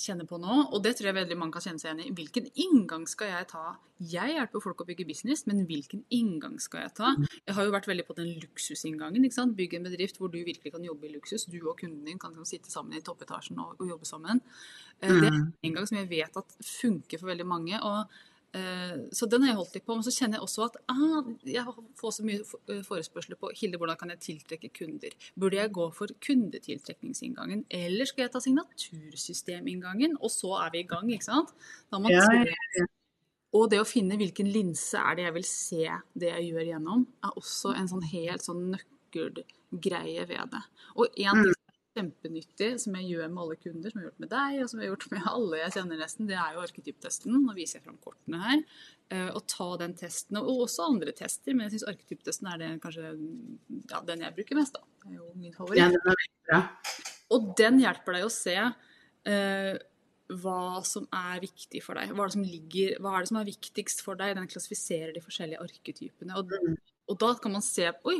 kjenner 0.00 0.26
på 0.26 0.38
nå, 0.40 0.54
og 0.72 0.80
det 0.82 0.94
tror 0.96 1.10
jeg 1.10 1.16
veldig 1.18 1.36
mange 1.38 1.54
kan 1.56 1.66
kjenne 1.66 1.82
seg 1.82 1.90
igjen 1.90 2.06
i, 2.06 2.14
hvilken 2.16 2.48
inngang 2.64 3.04
skal 3.10 3.30
jeg 3.30 3.48
ta? 3.52 3.74
Jeg 4.00 4.34
hjelper 4.34 4.64
folk 4.64 4.82
å 4.82 4.86
bygge 4.88 5.06
business, 5.06 5.44
men 5.50 5.62
hvilken 5.68 6.02
inngang 6.14 6.56
skal 6.62 6.86
jeg 6.86 6.94
ta? 6.96 7.12
Mm. 7.18 7.26
Jeg 7.44 7.58
har 7.58 7.68
jo 7.68 7.74
vært 7.76 7.88
veldig 7.90 8.06
på 8.08 8.16
den 8.18 8.32
luksusinngangen. 8.42 9.26
ikke 9.26 9.38
sant? 9.38 9.56
Bygge 9.58 9.78
en 9.78 9.88
bedrift 9.90 10.18
hvor 10.18 10.32
du 10.32 10.40
virkelig 10.40 10.74
kan 10.74 10.86
jobbe 10.86 11.10
i 11.10 11.14
luksus. 11.14 11.46
Du 11.50 11.60
og 11.62 11.78
kunden 11.82 12.02
din 12.08 12.20
kan, 12.20 12.34
kan 12.34 12.48
sitte 12.48 12.72
sammen 12.72 12.96
i 12.96 13.04
toppetasjen 13.04 13.60
og, 13.62 13.76
og 13.78 13.90
jobbe 13.94 14.08
sammen. 14.08 14.42
Eh, 15.00 15.10
det 15.10 15.28
er 15.28 15.34
mm. 15.34 15.40
en 15.42 15.50
inngang 15.68 15.90
som 15.90 16.00
jeg 16.00 16.10
vet 16.10 16.40
at 16.40 16.56
funker 16.64 17.20
for 17.20 17.34
veldig 17.34 17.50
mange. 17.52 17.82
og 17.84 18.08
så 19.10 19.26
den 19.26 19.42
har 19.42 19.50
jeg 19.50 19.58
holdt 19.58 19.76
litt 19.78 19.86
på. 19.86 19.96
Men 19.96 20.06
så 20.06 20.12
kjenner 20.14 20.38
jeg 20.38 20.46
også 20.46 20.66
at 20.68 20.76
ah, 20.92 21.30
jeg 21.48 21.64
får 21.98 22.16
så 22.16 22.26
mye 22.26 22.40
eh, 22.40 22.82
forespørsler 22.86 23.38
på 23.40 23.50
Hilde, 23.58 23.80
hvordan 23.80 23.98
kan 23.98 24.12
jeg 24.14 24.22
tiltrekke 24.28 24.70
kunder? 24.78 25.16
Burde 25.40 25.58
jeg 25.58 25.72
gå 25.74 25.88
for 25.96 26.14
kundetiltrekningsinngangen, 26.26 27.64
eller 27.82 28.10
skal 28.10 28.26
jeg 28.26 28.34
ta 28.34 28.42
signatursysteminngangen? 28.44 30.18
Og 30.20 30.30
så 30.34 30.54
er 30.62 30.74
vi 30.74 30.84
i 30.84 30.90
gang, 30.90 31.10
ikke 31.14 31.26
sant? 31.26 31.54
Ja, 31.90 32.22
ja, 32.22 32.86
og 33.54 33.68
det 33.70 33.78
å 33.78 33.86
finne 33.86 34.18
hvilken 34.18 34.48
linse 34.50 34.98
er 34.98 35.18
det 35.18 35.28
jeg 35.28 35.34
vil 35.36 35.44
se 35.46 35.98
det 36.18 36.30
jeg 36.32 36.48
gjør 36.48 36.70
gjennom, 36.72 37.04
er 37.22 37.36
også 37.38 37.74
en 37.78 37.90
sånn 37.90 38.06
helt 38.10 38.42
sånn 38.42 38.64
nøkkelgreie 38.72 40.24
ved 40.30 40.54
det. 40.56 40.62
Og 40.98 41.20
en 41.22 41.44
ting 41.44 41.63
kjempenyttig, 41.94 42.70
som 42.82 42.96
jeg 42.98 43.12
gjør 43.12 43.30
med 43.30 43.42
alle 43.44 43.56
kunder, 43.60 43.92
som 43.92 44.00
jeg 44.00 44.04
har 44.04 44.10
gjort 44.10 44.24
med 44.24 44.30
deg, 44.32 44.58
og 44.64 44.70
som 44.70 44.80
jeg 44.80 44.86
har 44.88 44.92
gjort 44.92 45.14
med 45.14 45.28
alle 45.30 45.60
jeg 45.60 45.74
kjenner 45.76 46.00
nesten, 46.00 46.28
det 46.30 46.36
er 46.40 46.56
jo 46.56 46.64
arketyptesten. 46.64 47.38
Nå 47.44 47.54
viser 47.56 47.78
jeg 47.78 47.86
fram 47.86 48.00
kortene 48.02 48.42
her. 48.42 48.64
Eh, 49.12 49.30
og 49.30 49.42
ta 49.50 49.68
den 49.84 49.94
testen, 49.98 50.40
og 50.40 50.64
også 50.66 50.88
andre 50.88 51.14
tester, 51.16 51.54
men 51.54 51.68
jeg 51.68 51.76
syns 51.76 51.88
arketyptesten 51.92 52.50
er 52.50 52.60
det, 52.62 52.70
kanskje 52.82 53.12
ja, 53.12 54.02
den 54.08 54.24
jeg 54.26 54.36
bruker 54.38 54.58
mest, 54.58 54.78
da. 54.78 54.86
Det 55.04 55.12
er 55.12 55.18
jo 55.20 55.30
min 55.38 55.56
favoritt. 55.56 55.82
Ja, 55.82 55.90
den 55.92 56.14
er 56.14 56.28
bra. 56.48 56.60
Og 57.34 57.50
den 57.58 57.82
hjelper 57.82 58.18
deg 58.18 58.26
å 58.26 58.32
se 58.32 58.56
uh, 58.64 59.74
hva 60.40 60.60
som 60.88 61.06
er 61.14 61.42
viktig 61.44 61.82
for 61.84 62.00
deg. 62.00 62.14
Hva 62.14 62.24
er, 62.24 62.32
det 62.32 62.36
som 62.38 62.46
ligger, 62.48 62.94
hva 63.04 63.14
er 63.14 63.24
det 63.24 63.30
som 63.30 63.40
er 63.40 63.48
viktigst 63.48 64.04
for 64.04 64.18
deg? 64.20 64.34
Den 64.38 64.50
klassifiserer 64.50 65.12
de 65.14 65.22
forskjellige 65.24 65.62
arketypene. 65.62 66.40
Og, 66.40 66.52
mm. 66.52 66.78
og 67.12 67.20
da 67.20 67.34
kan 67.40 67.54
man 67.56 67.64
se 67.64 67.90
Oi, 68.08 68.18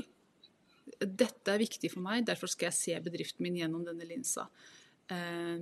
dette 1.06 1.52
er 1.52 1.62
viktig 1.62 1.90
for 1.92 2.04
meg, 2.04 2.24
derfor 2.28 2.50
skal 2.50 2.70
jeg 2.70 2.78
se 2.78 3.02
bedriften 3.04 3.44
min 3.44 3.58
gjennom 3.60 3.84
denne 3.86 4.06
linsa. 4.08 4.46
Eh, 5.12 5.60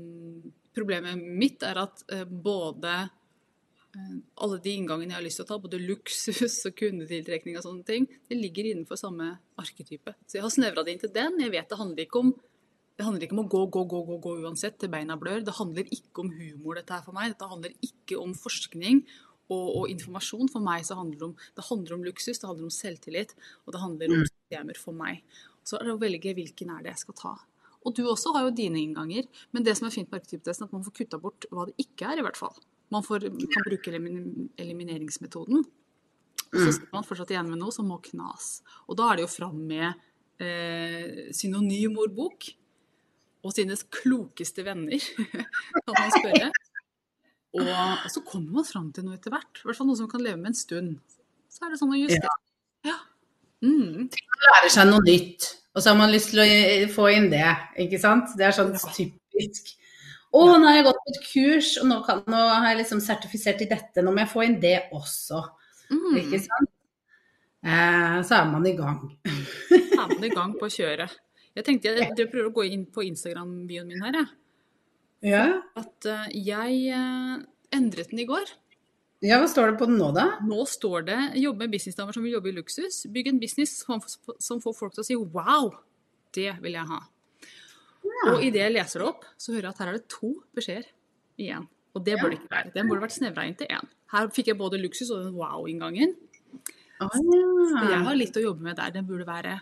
problemet 0.74 1.18
mitt 1.18 1.64
er 1.66 1.80
at 1.82 2.04
eh, 2.14 2.22
både 2.24 2.92
eh, 3.02 4.14
alle 4.44 4.60
de 4.62 4.76
inngangene 4.78 5.14
jeg 5.14 5.18
har 5.18 5.26
lyst 5.26 5.40
til 5.42 5.46
å 5.48 5.50
ta, 5.50 5.58
både 5.64 5.82
luksus 5.82 6.60
og 6.68 6.78
kundetiltrekning 6.78 7.58
og 7.58 7.66
sånne 7.66 7.88
ting, 7.88 8.06
det 8.30 8.38
ligger 8.38 8.70
innenfor 8.70 9.00
samme 9.00 9.34
arketype. 9.60 10.14
Så 10.26 10.38
jeg 10.38 10.46
har 10.46 10.54
snevra 10.54 10.86
det 10.86 10.94
inn 10.94 11.04
til 11.04 11.14
den. 11.14 11.40
Jeg 11.42 11.54
vet 11.54 11.68
det 11.70 11.80
handler 11.80 12.06
ikke 12.06 12.24
om 12.24 12.34
det 12.92 13.06
handler 13.06 13.24
ikke 13.24 13.34
om 13.34 13.40
å 13.40 13.50
gå, 13.50 13.60
gå, 13.72 13.82
gå, 13.88 13.98
gå, 14.04 14.16
gå 14.22 14.32
uansett 14.44 14.76
til 14.78 14.90
beina 14.92 15.16
blør. 15.18 15.40
Det 15.42 15.54
handler 15.56 15.88
ikke 15.96 16.22
om 16.22 16.28
humor, 16.36 16.76
dette 16.76 16.92
her 16.92 17.04
for 17.06 17.16
meg. 17.16 17.32
Dette 17.32 17.48
handler 17.48 17.72
ikke 17.88 18.18
om 18.20 18.34
forskning 18.36 19.00
og, 19.50 19.66
og, 19.82 19.86
informasjon. 19.92 20.50
For 20.52 20.64
meg 20.64 20.84
så 20.88 20.98
handler 20.98 21.18
det 21.18 21.28
om, 21.30 21.36
det 21.56 21.68
handler 21.68 21.96
om 21.96 22.04
luksus, 22.06 22.38
det 22.38 22.48
handler 22.48 22.68
om 22.68 22.74
selvtillit, 22.74 23.34
og 23.66 23.74
det 23.74 23.82
handler 23.82 24.12
om 24.12 24.22
mm. 24.22 24.28
systemer 24.30 24.78
for 24.80 24.98
meg. 24.98 25.22
Så 25.66 25.78
er 25.78 25.88
det 25.88 25.96
å 25.96 26.02
velge 26.02 26.36
hvilken 26.36 26.74
er 26.74 26.84
det 26.84 26.94
jeg 26.94 27.04
skal 27.04 27.18
ta. 27.18 27.34
Og 27.82 27.94
du 27.96 28.04
også 28.06 28.32
har 28.36 28.46
jo 28.46 28.54
dine 28.54 28.78
innganger, 28.78 29.26
men 29.54 29.64
det 29.66 29.74
som 29.78 29.88
er 29.88 29.94
fint 29.94 30.10
med 30.10 30.20
arketyptesten, 30.20 30.64
er 30.64 30.70
at 30.70 30.76
man 30.76 30.84
får 30.86 30.94
kutta 31.00 31.18
bort 31.22 31.46
hva 31.50 31.66
det 31.68 31.74
ikke 31.82 32.12
er, 32.12 32.20
i 32.20 32.26
hvert 32.26 32.38
fall. 32.38 32.54
man 32.92 33.02
får, 33.02 33.24
kan 33.24 33.64
bruke 33.66 33.90
elimin 33.90 34.50
elimineringsmetoden. 34.60 35.64
Og 36.52 36.58
så 36.60 36.72
sitter 36.76 36.92
man 36.92 37.06
fortsatt 37.08 37.30
igjen 37.32 37.48
med 37.48 37.62
noe 37.62 37.72
som 37.72 37.86
må 37.88 37.96
knas. 38.04 38.58
Og 38.84 38.98
da 39.00 39.08
er 39.08 39.18
det 39.18 39.24
jo 39.24 39.30
fram 39.32 39.56
med 39.70 39.88
eh, 40.42 41.30
synonymordbok 41.32 42.50
og 43.42 43.54
sines 43.56 43.86
klokeste 43.90 44.62
venner, 44.66 45.00
kan 45.86 45.96
man 45.96 46.12
spørre. 46.14 46.50
Og 47.52 48.10
så 48.12 48.22
kommer 48.24 48.60
man 48.60 48.66
fram 48.68 48.88
til 48.94 49.04
noe 49.06 49.18
etter 49.18 49.32
hvert. 49.34 49.60
I 49.60 49.68
hvert 49.68 49.78
fall 49.78 49.88
noe 49.90 49.98
som 49.98 50.08
kan 50.10 50.22
leve 50.24 50.40
med 50.40 50.52
en 50.52 50.56
stund. 50.56 50.94
Så 51.52 51.66
er 51.66 51.74
det 51.74 51.80
sånn 51.82 51.92
å 51.92 52.00
justere. 52.00 52.38
Ja. 52.88 52.96
Mm. 53.62 54.08
Lære 54.46 54.72
seg 54.72 54.88
noe 54.88 55.04
nytt. 55.04 55.50
Og 55.72 55.80
så 55.80 55.92
har 55.92 55.98
man 56.00 56.12
lyst 56.12 56.32
til 56.32 56.42
å 56.42 56.46
få 56.92 57.08
inn 57.14 57.30
det, 57.32 57.46
ikke 57.80 58.00
sant. 58.00 58.34
Det 58.36 58.44
er 58.48 58.56
sånn 58.56 58.74
typisk. 58.92 59.72
Å, 60.32 60.42
nå 60.56 60.64
har 60.64 60.78
jeg 60.78 60.86
gått 60.86 61.00
på 61.04 61.12
et 61.12 61.24
kurs, 61.26 61.70
og 61.80 61.88
nå, 61.88 61.98
kan, 62.06 62.22
nå 62.32 62.40
har 62.48 62.70
jeg 62.70 62.82
liksom 62.82 63.00
sertifisert 63.04 63.64
i 63.64 63.68
dette. 63.68 64.04
Nå 64.04 64.12
må 64.12 64.24
jeg 64.24 64.32
få 64.32 64.44
inn 64.46 64.58
det 64.60 64.78
også. 64.96 65.40
Mm. 65.92 66.14
Ikke 66.22 66.40
sant? 66.44 66.72
Eh, 67.62 68.16
så 68.26 68.40
er 68.40 68.48
man 68.50 68.64
i 68.66 68.74
gang. 68.76 69.02
er 69.28 70.06
man 70.08 70.24
i 70.24 70.32
gang 70.32 70.56
på 70.60 70.70
kjøret. 70.72 71.12
Jeg 71.52 71.66
tenkte 71.68 71.92
jeg, 71.92 72.08
jeg 72.20 72.30
prøver 72.32 72.48
å 72.48 72.54
gå 72.56 72.64
inn 72.68 72.86
på 72.88 73.04
Instagram-bioen 73.06 73.92
min 73.92 74.04
her, 74.04 74.22
jeg. 74.22 74.32
Ja. 75.22 75.62
At 75.78 76.08
uh, 76.10 76.26
jeg 76.34 76.90
uh, 76.90 77.38
endret 77.74 78.10
den 78.10 78.22
i 78.24 78.28
går. 78.28 78.50
ja, 79.22 79.38
hva 79.38 79.46
står 79.50 79.72
det 79.72 79.78
på 79.78 79.86
den 79.86 80.00
nå, 80.00 80.10
da? 80.16 80.26
Nå 80.42 80.64
står 80.66 81.06
det 81.06 81.20
'jobbe 81.38 81.64
med 81.64 81.76
businessdamer 81.76 82.12
som 82.12 82.24
vil 82.26 82.34
jobbe 82.34 82.50
i 82.50 82.56
luksus'. 82.56 83.04
Bygg 83.14 83.30
en 83.30 83.40
business 83.42 83.78
som, 83.84 84.02
som 84.42 84.60
får 84.60 84.74
folk 84.78 84.94
til 84.96 85.04
å 85.04 85.06
si 85.06 85.16
'wow'. 85.16 85.70
Det 86.34 86.56
vil 86.62 86.74
jeg 86.74 86.88
ha. 86.88 87.00
Og 88.32 88.42
idet 88.42 88.64
jeg 88.64 88.74
leser 88.74 89.02
det 89.02 89.08
opp, 89.08 89.24
så 89.38 89.52
hører 89.54 89.68
jeg 89.68 89.74
at 89.74 89.80
her 89.82 89.90
er 89.92 89.98
det 89.98 90.08
to 90.10 90.32
beskjeder 90.56 90.86
igjen. 91.38 91.68
Og 91.92 92.04
det 92.06 92.16
burde 92.18 92.36
ja. 92.36 92.40
ikke 92.40 92.54
være. 92.54 92.72
Den 92.74 92.88
burde 92.88 93.04
vært 93.04 93.16
snevra 93.16 93.44
inn 93.46 93.58
til 93.58 93.70
én. 93.70 93.90
Her 94.12 94.30
fikk 94.32 94.52
jeg 94.52 94.58
både 94.58 94.80
luksus 94.80 95.10
og 95.12 95.22
den 95.22 95.34
wow-inngangen. 95.36 96.14
Å, 97.02 97.08
Så 97.12 97.84
jeg 97.90 98.00
har 98.06 98.16
litt 98.16 98.38
å 98.38 98.44
jobbe 98.44 98.64
med 98.64 98.78
der. 98.80 98.94
Den 98.94 99.06
burde 99.08 99.26
være 99.28 99.58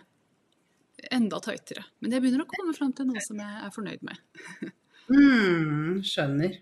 enda 1.11 1.39
tightere. 1.43 1.85
Men 1.99 2.15
jeg 2.15 2.23
begynner 2.23 2.45
å 2.45 2.51
komme 2.51 2.75
fram 2.77 2.93
til 2.95 3.09
noe 3.09 3.23
som 3.25 3.39
jeg 3.41 3.65
er 3.65 3.73
fornøyd 3.75 4.05
med. 4.07 4.21
Mm, 5.11 6.01
skjønner. 6.07 6.59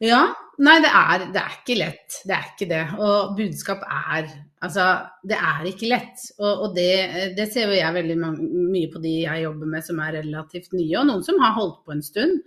Ja. 0.00 0.22
Nei, 0.60 0.76
det 0.84 0.90
er, 0.92 1.26
det 1.32 1.40
er 1.40 1.52
ikke 1.56 1.76
lett. 1.78 2.16
Det 2.28 2.34
er 2.36 2.48
ikke 2.50 2.68
det. 2.68 2.84
Og 3.00 3.36
budskap 3.38 3.84
er 3.86 4.30
Altså, 4.60 4.82
det 5.24 5.38
er 5.40 5.64
ikke 5.70 5.88
lett. 5.88 6.20
Og, 6.36 6.66
og 6.66 6.74
det, 6.76 7.32
det 7.32 7.46
ser 7.48 7.70
jo 7.70 7.78
jeg 7.78 7.96
veldig 7.96 8.16
mye 8.20 8.90
på 8.92 9.00
de 9.00 9.14
jeg 9.22 9.44
jobber 9.46 9.70
med 9.72 9.86
som 9.86 10.02
er 10.04 10.18
relativt 10.18 10.74
nye, 10.76 10.98
og 11.00 11.06
noen 11.08 11.24
som 11.24 11.40
har 11.40 11.54
holdt 11.56 11.78
på 11.86 11.94
en 11.94 12.02
stund. 12.04 12.42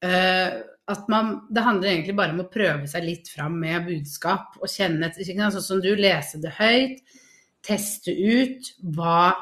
Uh, 0.00 0.64
at 0.88 1.04
man, 1.12 1.34
det 1.52 1.64
handler 1.64 1.90
egentlig 1.90 2.16
bare 2.16 2.32
om 2.32 2.40
å 2.46 2.48
prøve 2.52 2.88
seg 2.88 3.04
litt 3.04 3.28
fram 3.32 3.58
med 3.60 3.86
budskap 3.90 4.56
og 4.60 4.72
kjenne 4.72 5.12
sant? 5.12 5.44
Sånn 5.58 5.68
som 5.68 5.84
du, 5.84 5.90
lese 5.96 6.40
det 6.40 6.52
høyt, 6.56 7.04
teste 7.64 8.12
ut 8.12 8.72
hva 8.96 9.32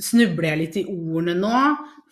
Snubler 0.00 0.50
jeg 0.50 0.58
litt 0.60 0.76
i 0.80 0.82
ordene 0.88 1.34
nå? 1.36 1.60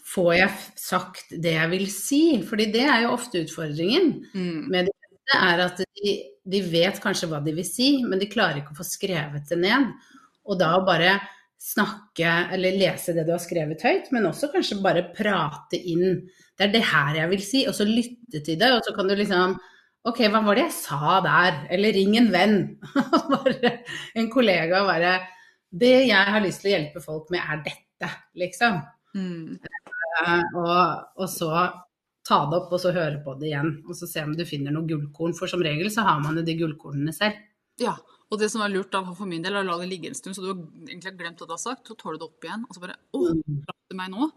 Får 0.08 0.30
jeg 0.38 0.50
sagt 0.80 1.34
det 1.44 1.52
jeg 1.56 1.70
vil 1.74 1.86
si? 1.92 2.22
Fordi 2.48 2.68
det 2.72 2.84
er 2.88 3.02
jo 3.04 3.14
ofte 3.16 3.42
utfordringen 3.44 4.14
Mm. 4.34 4.68
med 4.72 4.88
det 5.28 5.36
er 5.36 5.60
at 5.60 5.80
de, 5.84 6.12
de 6.48 6.60
vet 6.72 7.00
kanskje 7.04 7.28
hva 7.28 7.42
de 7.44 7.52
vil 7.52 7.66
si, 7.66 7.98
men 8.04 8.18
de 8.20 8.30
klarer 8.30 8.62
ikke 8.62 8.72
å 8.72 8.78
få 8.78 8.86
skrevet 8.88 9.50
det 9.50 9.58
ned. 9.60 9.90
Og 10.48 10.56
da 10.60 10.70
å 10.78 10.86
bare 10.86 11.18
snakke 11.60 12.30
eller 12.54 12.78
lese 12.78 13.12
det 13.12 13.26
du 13.26 13.32
har 13.34 13.42
skrevet 13.42 13.82
høyt, 13.84 14.08
men 14.14 14.28
også 14.30 14.48
kanskje 14.52 14.78
bare 14.80 15.08
prate 15.16 15.76
inn 15.90 16.22
Det 16.58 16.68
er 16.68 16.72
det 16.72 16.84
her 16.86 17.16
jeg 17.18 17.30
vil 17.32 17.42
si, 17.44 17.64
og 17.66 17.74
så 17.74 17.84
lytte 17.86 18.40
til 18.46 18.56
det, 18.58 18.70
og 18.72 18.80
så 18.86 18.94
kan 18.96 19.10
du 19.10 19.14
liksom 19.18 19.58
Ok, 20.08 20.22
hva 20.30 20.40
var 20.46 20.56
det 20.56 20.68
jeg 20.68 20.76
sa 20.78 21.18
der? 21.20 21.56
Eller 21.74 21.92
ring 21.92 22.14
en 22.16 22.30
venn. 22.32 22.54
bare 23.34 23.72
en 24.16 24.30
kollega 24.32 24.84
bare 24.86 25.18
Det 25.68 26.06
jeg 26.08 26.32
har 26.32 26.40
lyst 26.40 26.62
til 26.62 26.70
å 26.70 26.74
hjelpe 26.76 27.02
folk 27.04 27.28
med, 27.34 27.42
er 27.42 27.60
dette, 27.66 28.12
liksom. 28.38 28.78
Mm. 29.18 29.58
Eh, 30.08 30.56
og, 30.58 31.12
og 31.18 31.30
så 31.32 31.52
ta 32.28 32.42
det 32.50 32.58
opp, 32.60 32.72
og 32.74 32.82
så 32.82 32.92
høre 32.92 33.20
på 33.24 33.34
det 33.40 33.50
igjen. 33.50 33.72
Og 33.88 33.96
så 33.96 34.08
se 34.10 34.24
om 34.26 34.34
du 34.36 34.44
finner 34.48 34.74
noen 34.74 34.88
gullkorn. 34.90 35.36
For 35.38 35.50
som 35.50 35.64
regel 35.64 35.90
så 35.92 36.04
har 36.06 36.20
man 36.24 36.36
jo 36.38 36.44
de 36.46 36.56
gullkornene 36.58 37.14
selv. 37.16 37.38
Ja. 37.80 37.96
Og 38.28 38.40
det 38.42 38.50
som 38.52 38.60
er 38.60 38.72
lurt 38.74 38.92
da, 38.92 39.00
for 39.16 39.28
min 39.28 39.44
del, 39.44 39.56
er 39.56 39.64
å 39.64 39.70
la 39.70 39.78
det 39.80 39.88
ligge 39.88 40.10
en 40.10 40.18
stund, 40.18 40.36
så 40.36 40.44
du 40.44 40.50
har 40.50 40.58
egentlig 40.84 41.14
glemt 41.16 41.40
hva 41.40 41.48
du 41.48 41.54
har 41.54 41.62
sagt, 41.62 41.88
så 41.88 41.96
tar 41.96 42.12
du 42.12 42.20
det 42.20 42.28
opp 42.28 42.44
igjen, 42.44 42.66
og 42.68 42.76
så 42.76 42.82
bare 42.82 42.98
Å, 43.16 43.22
traff 43.64 43.78
du 43.88 43.96
meg 43.96 44.12
nå? 44.12 44.28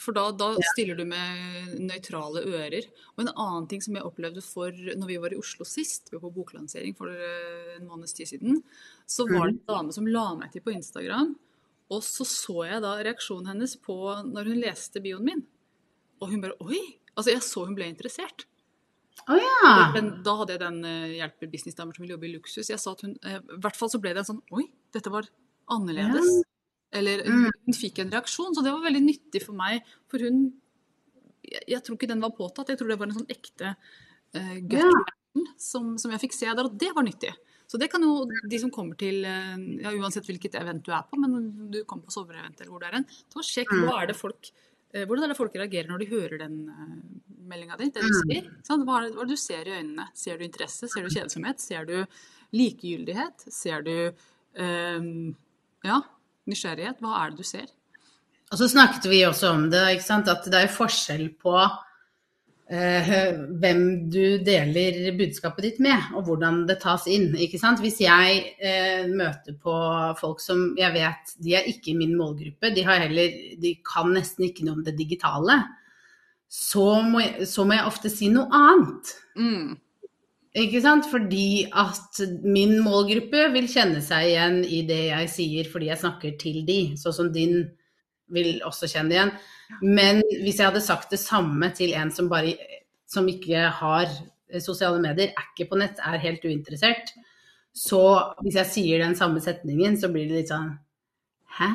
For 0.00 0.14
da, 0.16 0.28
da 0.38 0.52
stiller 0.70 0.96
du 0.96 1.02
med 1.10 1.74
nøytrale 1.82 2.44
ører. 2.46 2.86
Og 3.16 3.24
en 3.24 3.32
annen 3.34 3.66
ting 3.68 3.82
som 3.84 3.98
jeg 3.98 4.06
opplevde 4.06 4.40
for 4.46 4.72
når 4.72 5.10
vi 5.10 5.18
var 5.20 5.34
i 5.34 5.40
Oslo 5.40 5.66
sist, 5.68 6.08
vi 6.08 6.16
var 6.16 6.24
på 6.28 6.32
boklansering 6.38 6.94
for 6.96 7.10
eh, 7.12 7.74
en 7.74 7.88
måneds 7.90 8.16
tid 8.16 8.30
siden, 8.30 8.62
så 9.04 9.26
var 9.28 9.50
det 9.50 9.56
en 9.56 9.64
dame 9.68 9.96
som 9.96 10.08
la 10.08 10.28
meg 10.38 10.54
til 10.54 10.64
på 10.64 10.72
Instagram, 10.72 11.34
og 11.92 12.00
så 12.02 12.24
så 12.26 12.64
jeg 12.66 12.80
da 12.82 12.94
reaksjonen 13.04 13.50
hennes 13.52 13.76
på 13.84 13.94
når 14.30 14.48
hun 14.50 14.60
leste 14.62 15.02
bioen 15.04 15.24
min. 15.26 15.42
Og 16.22 16.30
hun 16.32 16.40
bare 16.40 16.56
Oi! 16.64 16.80
Altså, 17.16 17.30
jeg 17.34 17.42
så 17.46 17.64
hun 17.66 17.74
ble 17.76 17.86
interessert. 17.90 18.46
Oh, 19.30 19.36
ja. 19.38 19.92
Men 19.94 20.08
da 20.26 20.32
hadde 20.40 20.56
jeg 20.56 20.60
den 20.64 20.80
uh, 20.82 21.12
hjelper 21.14 21.50
businessdamer 21.52 21.94
som 21.94 22.02
ville 22.02 22.16
jobbe 22.16 22.26
i 22.26 22.32
luksus. 22.34 22.70
Jeg 22.72 22.80
sa 22.82 22.92
at 22.96 23.04
hun, 23.06 23.12
eh, 23.22 23.36
I 23.38 23.60
hvert 23.62 23.76
fall 23.78 23.92
så 23.92 24.00
ble 24.02 24.10
det 24.16 24.24
en 24.24 24.30
sånn 24.32 24.40
Oi, 24.56 24.64
dette 24.96 25.12
var 25.14 25.28
annerledes. 25.70 26.42
Eller 26.94 27.22
Mm. 27.26 27.46
hun 27.66 27.74
fikk 27.78 28.00
en 28.02 28.10
reaksjon, 28.10 28.54
så 28.54 28.62
det 28.64 28.72
var 28.74 28.82
veldig 28.82 29.02
nyttig 29.04 29.42
for 29.44 29.54
meg. 29.58 29.82
For 30.10 30.18
hun 30.22 30.52
Jeg, 31.44 31.62
jeg 31.68 31.82
tror 31.84 31.96
ikke 31.98 32.08
den 32.08 32.22
var 32.24 32.30
påtatt, 32.32 32.70
jeg 32.72 32.78
tror 32.80 32.88
det 32.88 32.98
var 32.98 33.06
en 33.10 33.18
sånn 33.20 33.28
ekte 33.30 33.74
uh, 34.34 34.54
gut 34.64 34.80
Ja. 34.80 35.44
som, 35.60 35.98
som 36.00 36.10
jeg 36.10 36.22
fikk 36.22 36.32
se 36.32 36.46
der, 36.48 36.64
og 36.64 36.78
det 36.80 36.88
var 36.96 37.04
nyttig. 37.04 37.34
Så 37.66 37.78
det 37.80 37.88
kan 37.90 38.02
jo 38.04 38.26
de 38.28 38.58
som 38.60 38.70
kommer 38.70 38.96
til 39.00 39.24
eh, 39.24 39.56
ja, 39.82 39.90
Uansett 39.96 40.26
hvilket 40.28 40.54
event 40.60 40.84
du 40.84 40.92
er 40.92 41.02
på, 41.08 41.16
men 41.18 41.70
du 41.72 41.80
kommer 41.88 42.04
på 42.04 42.12
sommerevent 42.14 42.60
eller 42.60 42.70
hvor 42.70 42.82
det 42.84 42.90
er 42.90 42.98
en, 43.00 43.06
ta 43.32 43.40
og 43.40 43.46
sjekk 43.48 43.72
Mm. 43.72 43.84
hva 43.88 44.02
er 44.02 44.06
det 44.12 44.16
folk 44.18 44.50
eh, 44.92 45.06
hvordan 45.06 45.24
er 45.24 45.32
det 45.32 45.36
folk 45.38 45.54
reagerer 45.58 45.88
når 45.90 45.98
de 46.04 46.10
hører 46.12 46.38
den 46.44 46.58
uh, 46.68 46.98
meldinga 47.48 47.76
di? 47.80 47.88
Det 47.90 48.02
du 48.04 48.10
Mm. 48.10 48.20
sier? 48.30 48.50
Hva, 48.84 48.98
er 49.00 49.08
det, 49.10 49.28
du 49.28 49.36
ser 49.36 49.66
i 49.66 49.78
øynene? 49.80 50.08
Ser 50.14 50.38
du 50.38 50.44
interesse? 50.44 50.88
Ser 50.88 51.02
du 51.02 51.08
kjedsomhet? 51.10 51.58
Ser 51.60 51.84
du 51.88 51.96
likegyldighet? 52.54 53.46
Ser 53.50 53.82
du 53.82 54.12
um, 54.60 55.34
ja, 55.84 55.98
nysgjerrighet? 56.46 57.00
Hva 57.02 57.24
er 57.24 57.30
det 57.32 57.42
du 57.42 57.48
ser? 57.48 57.66
Og 58.52 58.60
så 58.60 58.68
snakket 58.70 59.08
vi 59.10 59.24
også 59.26 59.50
om 59.56 59.70
det, 59.72 59.82
at 59.82 60.44
det 60.52 60.60
er 60.60 60.70
forskjell 60.70 61.30
på 61.42 61.56
eh, 61.58 61.80
hvem 62.74 63.82
du 64.12 64.38
deler 64.44 65.12
budskapet 65.18 65.66
ditt 65.66 65.78
med, 65.84 66.10
og 66.16 66.26
hvordan 66.28 66.62
det 66.68 66.78
tas 66.82 67.06
inn. 67.10 67.30
ikke 67.36 67.60
sant? 67.60 67.82
Hvis 67.84 68.00
jeg 68.02 68.40
eh, 68.58 69.06
møter 69.10 69.56
på 69.60 69.74
folk 70.20 70.42
som 70.42 70.72
jeg 70.78 70.94
vet 70.96 71.34
de 71.44 71.56
er 71.58 71.70
ikke 71.70 71.92
i 71.92 71.98
min 71.98 72.16
målgruppe, 72.18 72.72
de, 72.74 72.84
har 72.86 73.04
heller, 73.06 73.38
de 73.60 73.76
kan 73.86 74.12
nesten 74.14 74.48
ikke 74.48 74.66
noe 74.66 74.78
om 74.78 74.84
det 74.86 74.96
digitale, 74.98 75.60
så 76.50 77.02
må, 77.02 77.22
jeg, 77.24 77.48
så 77.50 77.64
må 77.66 77.78
jeg 77.78 77.88
ofte 77.88 78.12
si 78.12 78.28
noe 78.32 78.46
annet. 78.54 79.14
Mm. 79.38 79.72
Ikke 80.64 80.82
sant? 80.84 81.08
Fordi 81.10 81.64
at 81.66 82.20
min 82.46 82.76
målgruppe 82.84 83.48
vil 83.56 83.66
kjenne 83.70 84.02
seg 84.04 84.30
igjen 84.30 84.60
i 84.62 84.84
det 84.86 85.00
jeg 85.08 85.32
sier 85.32 85.70
fordi 85.70 85.90
jeg 85.90 86.02
snakker 86.04 86.36
til 86.38 86.60
de, 86.68 86.78
sånn 87.00 87.16
som 87.16 87.32
din 87.34 87.64
vil 88.34 88.58
også 88.66 88.90
kjenne 88.90 89.14
igjen. 89.14 89.34
Men 89.80 90.22
hvis 90.42 90.60
jeg 90.60 90.68
hadde 90.68 90.84
sagt 90.84 91.14
det 91.14 91.22
samme 91.22 91.70
til 91.76 91.94
en 91.96 92.12
som, 92.14 92.28
bare, 92.30 92.56
som 93.10 93.28
ikke 93.30 93.68
har 93.80 94.06
eh, 94.06 94.62
sosiale 94.62 95.00
medier, 95.02 95.32
er 95.32 95.50
ikke 95.52 95.70
på 95.70 95.80
nett, 95.80 96.02
er 96.02 96.22
helt 96.22 96.44
uinteressert, 96.44 97.14
så 97.74 98.04
hvis 98.44 98.60
jeg 98.60 98.70
sier 98.70 99.02
den 99.02 99.16
samme 99.18 99.42
setningen, 99.42 99.96
så 99.98 100.10
blir 100.12 100.28
det 100.30 100.44
litt 100.44 100.52
sånn 100.54 100.74
Hæ? 101.54 101.68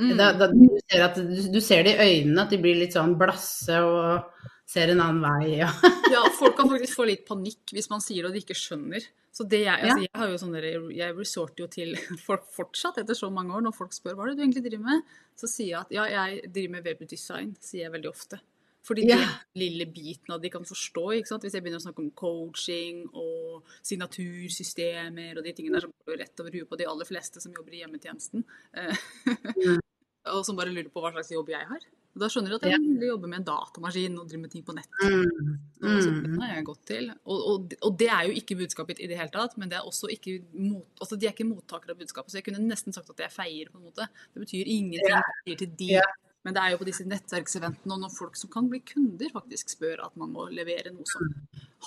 Mm. 0.00 0.12
Da, 0.16 0.30
da, 0.36 0.46
du, 0.52 0.76
ser 0.88 1.02
at, 1.04 1.16
du, 1.16 1.38
du 1.52 1.58
ser 1.64 1.84
det 1.84 1.94
i 1.96 2.04
øynene 2.04 2.44
at 2.44 2.52
de 2.52 2.58
blir 2.60 2.76
litt 2.76 2.96
sånn 2.96 3.14
blasse 3.20 3.76
og 3.84 4.48
ser 4.66 4.92
en 4.92 5.02
annen 5.02 5.22
vei. 5.24 5.58
Ja. 5.62 5.70
Ja, 6.06 6.20
folk 6.30 6.54
kan 6.54 6.68
faktisk 6.70 7.00
få 7.00 7.04
litt 7.08 7.24
panikk 7.26 7.72
hvis 7.74 7.88
man 7.90 7.98
sier 8.00 8.22
det 8.22 8.28
og 8.30 8.36
de 8.36 8.40
ikke 8.44 8.54
skjønner. 8.54 9.02
Så 9.34 9.44
det 9.50 9.64
jeg, 9.64 9.74
altså, 9.74 10.04
jeg 10.04 10.12
har 10.16 10.30
jo 10.30 10.36
sånn 10.38 10.54
der, 10.54 10.66
jeg 10.94 11.16
resorter 11.16 11.64
jo 11.64 11.66
til 11.68 11.96
folk 12.28 12.44
fortsatt 12.54 13.00
etter 13.02 13.18
så 13.18 13.28
mange 13.34 13.52
år. 13.56 13.64
Når 13.66 13.74
folk 13.76 13.96
spør 13.96 14.14
hva 14.14 14.24
er 14.24 14.30
det 14.32 14.38
du 14.38 14.44
egentlig 14.44 14.62
driver 14.68 14.86
med, 14.86 15.16
så 15.36 15.50
sier 15.50 15.72
jeg 15.72 15.80
at 15.80 15.96
ja, 15.96 16.04
jeg 16.14 16.52
driver 16.54 16.76
med 16.76 16.86
webdesign. 16.86 17.50
sier 17.58 17.88
jeg 17.88 17.94
veldig 17.96 18.12
ofte. 18.12 18.38
Fordi 18.86 19.02
den 19.10 19.24
lille 19.58 19.88
biten 19.90 20.30
av 20.30 20.40
de 20.40 20.50
kan 20.54 20.64
forstå. 20.64 21.04
ikke 21.18 21.32
sant? 21.32 21.44
Hvis 21.44 21.56
jeg 21.58 21.64
begynner 21.64 21.82
å 21.82 21.86
snakke 21.88 22.04
om 22.04 22.12
coaching 22.14 23.02
og 23.18 23.66
signatursystemer 23.82 25.40
og 25.40 25.42
de 25.42 25.54
tingene 25.58 25.80
der, 25.80 25.88
så 25.88 26.06
går 26.06 26.22
rett 26.22 26.42
over 26.44 26.54
huet 26.54 26.70
på 26.70 26.78
de 26.78 26.86
aller 26.86 27.08
fleste 27.08 27.42
som 27.42 27.54
jobber 27.56 27.74
i 27.74 27.82
hjemmetjenesten. 27.82 28.46
Eh, 28.78 29.06
og 30.36 30.44
som 30.46 30.58
bare 30.58 30.70
lurer 30.70 30.92
på 30.94 31.02
hva 31.02 31.10
slags 31.16 31.34
jobb 31.34 31.50
jeg 31.50 31.66
har. 31.72 31.88
Og 32.16 32.22
da 32.22 32.30
skjønner 32.32 32.52
du 32.52 32.56
at 32.56 32.62
jeg 32.64 32.80
vil 32.80 33.10
jobbe 33.10 33.28
med 33.28 33.42
en 33.42 33.46
datamaskin 33.50 34.14
og 34.16 34.28
drive 34.30 34.40
med 34.40 34.52
ting 34.54 34.62
på 34.64 34.72
nett. 34.72 34.88
Mm. 35.04 35.56
Mm. 35.84 36.20
den 36.22 36.38
har 36.40 36.54
jeg 36.54 36.64
gått 36.64 36.84
til. 36.88 37.10
Og, 37.28 37.42
og, 37.52 37.74
og 37.84 37.98
det 38.00 38.08
er 38.08 38.30
jo 38.30 38.36
ikke 38.40 38.56
budskapet 38.62 39.02
i 39.04 39.08
det 39.10 39.18
hele 39.20 39.32
tatt, 39.34 39.58
men 39.60 39.68
det 39.68 39.76
er 39.76 39.84
også 39.84 40.08
ikke 40.14 40.38
mot, 40.54 40.86
altså 40.96 41.18
de 41.20 41.28
er 41.28 41.34
ikke 41.36 41.48
mottakere 41.48 41.92
av 41.92 42.00
budskapet. 42.00 42.32
Så 42.32 42.40
jeg 42.40 42.46
kunne 42.46 42.62
nesten 42.64 42.96
sagt 42.96 43.12
at 43.12 43.20
jeg 43.20 43.34
feier, 43.34 43.68
på 43.68 43.76
en 43.76 43.90
måte. 43.90 44.08
Det 44.32 44.46
betyr 44.46 44.64
ingenting 44.64 45.12
jeg 45.12 45.36
sier 45.42 45.60
til 45.60 45.76
de. 45.82 45.90
Ja. 45.98 46.06
Men 46.46 46.56
det 46.56 46.62
er 46.62 46.72
jo 46.72 46.80
på 46.80 46.86
disse 46.88 47.04
nettverkseventene 47.10 47.98
og 47.98 48.04
når 48.06 48.16
folk 48.16 48.40
som 48.40 48.52
kan 48.54 48.70
bli 48.70 48.80
kunder, 48.86 49.28
faktisk 49.34 49.74
spør 49.74 50.06
at 50.06 50.16
man 50.16 50.32
må 50.32 50.48
levere 50.54 50.94
noe 50.94 51.04
som 51.10 51.28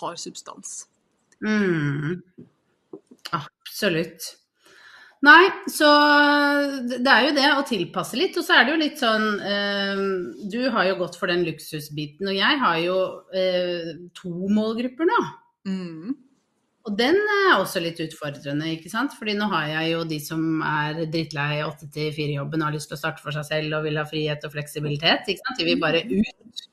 har 0.04 0.20
substans. 0.20 0.84
Mm. 1.42 2.20
Absolutt. 3.34 4.36
Nei, 5.28 5.50
så 5.68 5.88
det 6.88 7.12
er 7.12 7.26
jo 7.28 7.34
det 7.36 7.48
å 7.58 7.66
tilpasse 7.68 8.16
litt. 8.16 8.38
Og 8.40 8.46
så 8.46 8.56
er 8.56 8.64
det 8.66 8.72
jo 8.72 8.80
litt 8.80 9.02
sånn 9.02 9.26
eh, 9.44 10.04
Du 10.48 10.62
har 10.72 10.88
jo 10.88 10.96
gått 11.02 11.18
for 11.20 11.28
den 11.32 11.44
luksusbiten, 11.48 12.30
og 12.32 12.38
jeg 12.38 12.60
har 12.62 12.78
jo 12.86 12.96
eh, 13.36 13.90
to 14.16 14.32
målgrupper 14.56 15.10
nå. 15.10 15.20
Mm. 15.68 16.16
Og 16.88 16.96
den 16.98 17.20
er 17.20 17.58
også 17.58 17.82
litt 17.84 18.00
utfordrende, 18.02 18.70
ikke 18.78 18.90
sant. 18.94 19.12
Fordi 19.20 19.36
nå 19.38 19.50
har 19.52 19.68
jeg 19.74 19.92
jo 19.92 20.06
de 20.08 20.22
som 20.24 20.64
er 20.66 21.04
drittlei 21.12 21.60
8-4-jobben, 21.68 22.64
har 22.64 22.74
lyst 22.74 22.88
til 22.90 22.96
å 22.96 23.02
starte 23.04 23.22
for 23.22 23.36
seg 23.36 23.46
selv 23.50 23.76
og 23.78 23.86
vil 23.90 24.00
ha 24.00 24.08
frihet 24.08 24.48
og 24.48 24.56
fleksibilitet. 24.56 25.28
ikke 25.28 25.44
sant? 25.44 25.60
De 25.60 25.68
vil 25.68 25.84
bare 25.84 26.06
ut, 26.08 26.64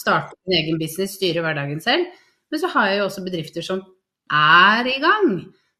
starte 0.00 0.32
sin 0.40 0.56
egen 0.62 0.80
business, 0.80 1.18
styre 1.20 1.44
hverdagen 1.44 1.84
selv. 1.84 2.08
Men 2.50 2.60
så 2.64 2.72
har 2.72 2.88
jeg 2.88 3.02
jo 3.02 3.04
også 3.10 3.26
bedrifter 3.28 3.68
som 3.68 3.84
er 4.32 4.88
i 4.88 4.98
gang. 5.04 5.30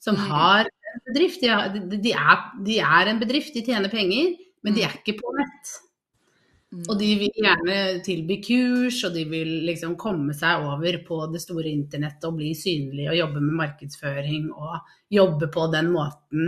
Som 0.03 0.17
Mm. 0.21 0.29
har 0.29 0.69
bedrift. 1.07 1.43
De, 1.43 1.49
har, 1.53 1.73
de, 1.75 2.13
er, 2.13 2.45
de 2.67 2.79
er 2.83 3.11
en 3.13 3.23
bedrift, 3.23 3.55
de 3.55 3.65
tjener 3.67 3.93
penger, 3.93 4.37
men 4.63 4.77
de 4.77 4.85
er 4.87 4.95
ikke 4.99 5.17
på 5.21 5.33
nett. 5.39 5.73
Mm. 6.73 6.85
Og 6.89 6.97
de 6.97 7.09
vil 7.21 7.33
gjerne 7.37 7.79
tilby 8.07 8.39
kurs, 8.47 9.03
og 9.05 9.17
de 9.17 9.27
vil 9.29 9.51
liksom 9.69 9.95
komme 10.01 10.33
seg 10.37 10.65
over 10.65 10.99
på 11.05 11.19
det 11.33 11.43
store 11.45 11.69
internettet 11.69 12.25
og 12.29 12.39
bli 12.39 12.55
synlige 12.57 13.11
og 13.13 13.19
jobbe 13.19 13.43
med 13.45 13.59
markedsføring 13.61 14.51
og 14.55 14.79
jobbe 15.13 15.51
på 15.53 15.67
den 15.75 15.91
måten 15.93 16.47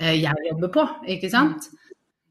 eh, 0.00 0.16
jeg 0.18 0.48
jobber 0.48 0.72
på, 0.74 0.86
ikke 1.14 1.30
sant. 1.30 1.68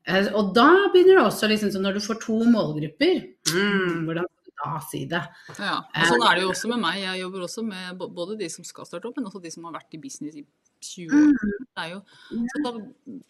Eh, 0.03 0.27
Og 0.35 0.51
da 0.57 0.67
begynner 0.91 1.21
det 1.21 1.27
også 1.29 1.47
liksom, 1.51 1.71
så 1.71 1.83
når 1.83 1.95
du 1.95 2.03
får 2.03 2.19
to 2.25 2.41
målgrupper, 2.51 3.21
mm, 3.53 4.03
hvordan 4.03 4.27
da 4.55 4.75
si 4.87 5.03
det? 5.09 5.21
Ja, 5.59 5.79
og 5.83 6.07
sånn 6.09 6.23
er 6.25 6.37
det 6.37 6.45
jo 6.45 6.51
også 6.53 6.69
med 6.71 6.81
meg. 6.83 7.01
Jeg 7.03 7.21
jobber 7.23 7.45
også 7.47 7.63
med 7.67 8.03
både 8.03 8.37
de 8.39 8.47
som 8.51 8.67
skal 8.67 8.87
starte 8.87 9.09
opp, 9.09 9.17
men 9.19 9.27
også 9.29 9.41
de 9.43 9.51
som 9.53 9.67
har 9.67 9.75
vært 9.75 9.97
i 9.97 10.01
business 10.01 10.37
i 10.39 10.45
20 10.85 11.15
år. 11.17 11.55
Det 11.75 11.83
er 11.83 11.89
jo, 11.91 12.01
så, 12.51 12.61
da, 12.63 12.71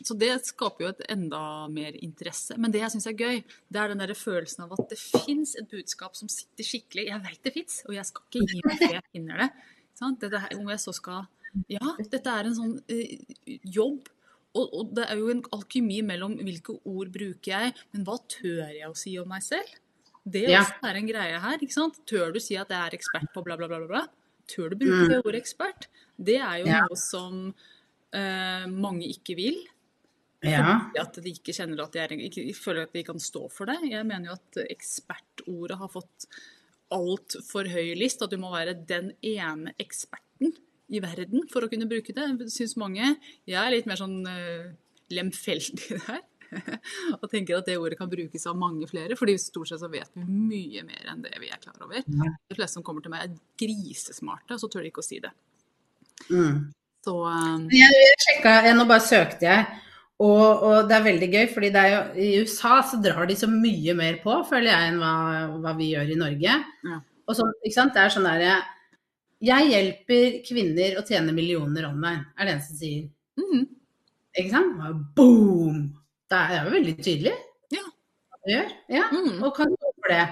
så 0.06 0.18
det 0.22 0.32
skaper 0.46 0.86
jo 0.86 0.90
et 0.92 1.06
enda 1.16 1.42
mer 1.72 1.96
interesse. 2.06 2.58
Men 2.62 2.74
det 2.74 2.84
jeg 2.84 2.94
syns 2.96 3.08
er 3.10 3.18
gøy, 3.18 3.40
det 3.74 3.82
er 3.82 3.94
den 3.94 4.04
der 4.04 4.14
følelsen 4.18 4.66
av 4.68 4.76
at 4.78 4.92
det 4.92 5.00
fins 5.02 5.56
et 5.60 5.70
budskap 5.72 6.18
som 6.18 6.30
sitter 6.32 6.68
skikkelig. 6.68 7.08
Jeg 7.10 7.24
veit 7.26 7.42
det 7.48 7.56
fins, 7.56 7.80
og 7.88 7.96
jeg 7.98 8.10
skal 8.10 8.28
ikke 8.28 8.52
gi 8.52 8.66
meg 8.68 8.84
før 8.84 8.98
jeg 9.00 9.08
finner 9.16 9.46
det. 9.46 9.50
Sant? 9.96 10.20
Dette 10.22 10.44
her, 10.44 10.60
om 10.60 10.70
jeg 10.74 10.84
så 10.84 10.94
skal 10.96 11.26
Ja, 11.72 11.96
dette 12.12 12.28
er 12.28 12.50
en 12.50 12.58
sånn 12.58 12.76
eh, 12.92 13.16
jobb. 13.64 14.12
Og, 14.56 14.66
og 14.72 14.92
det 14.96 15.08
er 15.10 15.20
jo 15.20 15.32
en 15.34 15.42
alkymi 15.56 16.02
mellom 16.08 16.38
hvilke 16.40 16.78
ord 16.88 17.10
bruker 17.12 17.52
jeg, 17.52 17.74
men 17.92 18.06
hva 18.08 18.16
tør 18.32 18.70
jeg 18.72 18.88
å 18.88 18.96
si 18.96 19.18
om 19.20 19.28
meg 19.32 19.44
selv? 19.44 19.74
Det 20.28 20.48
Ja. 20.50 20.62
også 20.64 20.90
er 20.90 20.96
en 20.98 21.08
greie 21.08 21.40
her. 21.40 21.58
ikke 21.62 21.74
sant? 21.74 22.00
Tør 22.08 22.34
du 22.34 22.40
si 22.40 22.56
at 22.58 22.70
jeg 22.70 22.78
er 22.88 22.98
ekspert 22.98 23.32
på 23.34 23.44
bla, 23.46 23.56
bla, 23.58 23.68
bla? 23.68 23.80
bla? 23.88 24.08
Tør 24.48 24.70
du 24.72 24.76
bruke 24.82 25.08
det 25.10 25.20
ordet 25.26 25.42
ekspert? 25.44 25.88
Det 26.18 26.38
er 26.42 26.60
jo 26.64 26.66
Ja. 26.66 26.82
noe 26.88 26.96
som 26.98 27.54
uh, 28.14 28.66
mange 28.68 29.06
ikke 29.10 29.36
vil. 29.36 29.58
Ja. 30.44 30.80
Fordi 30.94 31.00
At 31.02 31.14
de 31.24 31.30
ikke 31.34 31.54
kjenner 31.54 31.84
at 31.84 31.92
de 31.92 32.00
er, 32.00 32.08
ikke, 32.18 32.54
føler 32.56 32.84
at 32.84 32.94
de 32.94 33.04
kan 33.04 33.18
stå 33.20 33.50
for 33.52 33.66
det. 33.66 33.78
Jeg 33.90 34.06
mener 34.06 34.26
jo 34.30 34.34
at 34.34 34.70
ekspertordet 34.70 35.78
har 35.78 35.90
fått 35.90 36.28
altfor 36.94 37.68
høy 37.72 37.96
list. 37.98 38.22
At 38.22 38.30
du 38.32 38.38
må 38.38 38.52
være 38.54 38.76
den 38.86 39.14
ene 39.26 39.74
eksperten 39.82 40.54
i 40.94 41.00
verden 41.02 41.48
for 41.52 41.66
å 41.66 41.70
kunne 41.70 41.88
bruke 41.90 42.14
det, 42.14 42.50
syns 42.54 42.76
mange. 42.78 43.16
Jeg 43.50 43.58
er 43.58 43.72
litt 43.74 43.88
mer 43.90 43.98
sånn 43.98 44.22
uh, 44.28 44.72
lemfeldig 45.12 46.00
der. 46.08 46.22
og 47.22 47.26
tenker 47.32 47.58
at 47.58 47.68
det 47.70 47.78
ordet 47.80 47.98
kan 48.00 48.10
brukes 48.12 48.48
av 48.50 48.58
mange 48.60 48.88
flere, 48.90 49.18
fordi 49.20 49.38
stort 49.42 49.72
sett 49.72 49.82
så 49.82 49.90
vet 49.92 50.12
vi 50.14 50.26
mye 50.26 50.86
mer 50.88 51.12
enn 51.12 51.24
det 51.26 51.36
vi 51.42 51.52
er 51.52 51.62
klar 51.62 51.78
over. 51.86 52.04
De 52.06 52.58
fleste 52.58 52.78
som 52.78 52.86
kommer 52.86 53.06
til 53.06 53.14
meg 53.14 53.26
er 53.26 53.38
grisesmarte, 53.62 54.56
og 54.56 54.62
så 54.62 54.72
tør 54.72 54.86
de 54.86 54.92
ikke 54.94 55.04
å 55.04 55.08
si 55.08 55.22
det. 55.24 55.34
Mm. 56.30 56.62
Så 57.06 57.16
um... 57.22 57.66
Jeg, 57.74 58.06
sjekka, 58.24 58.60
jeg, 58.66 58.78
nå 58.78 58.86
bare 58.90 59.06
søkte 59.06 59.50
jeg, 59.50 59.66
og, 60.24 60.64
og 60.64 60.88
det 60.88 60.96
er 60.96 61.08
veldig 61.10 61.28
gøy, 61.34 61.44
fordi 61.52 61.72
det 61.76 61.82
er 61.82 61.92
jo, 61.92 62.04
i 62.24 62.30
USA 62.46 62.78
så 62.88 63.02
drar 63.04 63.28
de 63.28 63.36
så 63.38 63.50
mye 63.52 63.96
mer 63.98 64.22
på, 64.24 64.38
føler 64.48 64.72
jeg, 64.72 64.94
enn 64.94 65.02
hva, 65.02 65.16
hva 65.64 65.76
vi 65.76 65.92
gjør 65.92 66.14
i 66.14 66.22
Norge. 66.22 66.56
Ja. 66.88 67.02
Og 67.26 67.38
så, 67.38 67.48
ikke 67.66 67.76
sant? 67.76 67.96
Det 67.96 68.04
er 68.04 68.14
sånn 68.14 68.28
derre 68.28 68.56
Jeg 69.44 69.70
hjelper 69.72 70.40
kvinner 70.46 71.00
å 71.00 71.04
tjene 71.06 71.34
millioner 71.36 71.90
online, 71.90 72.30
er 72.38 72.48
det 72.48 72.56
eneste 72.56 72.74
som 72.74 72.82
sier. 72.82 73.10
mhm, 73.42 73.68
Ikke 74.40 74.52
sant? 74.54 75.06
Boom! 75.18 75.84
Det 76.32 76.38
er 76.42 76.64
jo 76.66 76.72
veldig 76.74 76.96
tydelig 77.04 77.34
Ja. 77.76 77.84
gjør. 78.50 78.70
Ja, 78.90 79.04
mm. 79.12 79.44
og 79.44 79.56
kan 79.58 79.72
stå 79.76 79.92
for 80.00 80.10
det. 80.14 80.26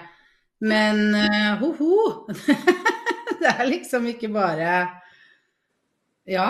Men 0.63 1.01
uh, 1.15 1.57
ho-ho! 1.59 2.27
det 3.41 3.49
er 3.51 3.65
liksom 3.69 4.05
ikke 4.07 4.29
bare 4.33 4.73
Ja. 6.27 6.47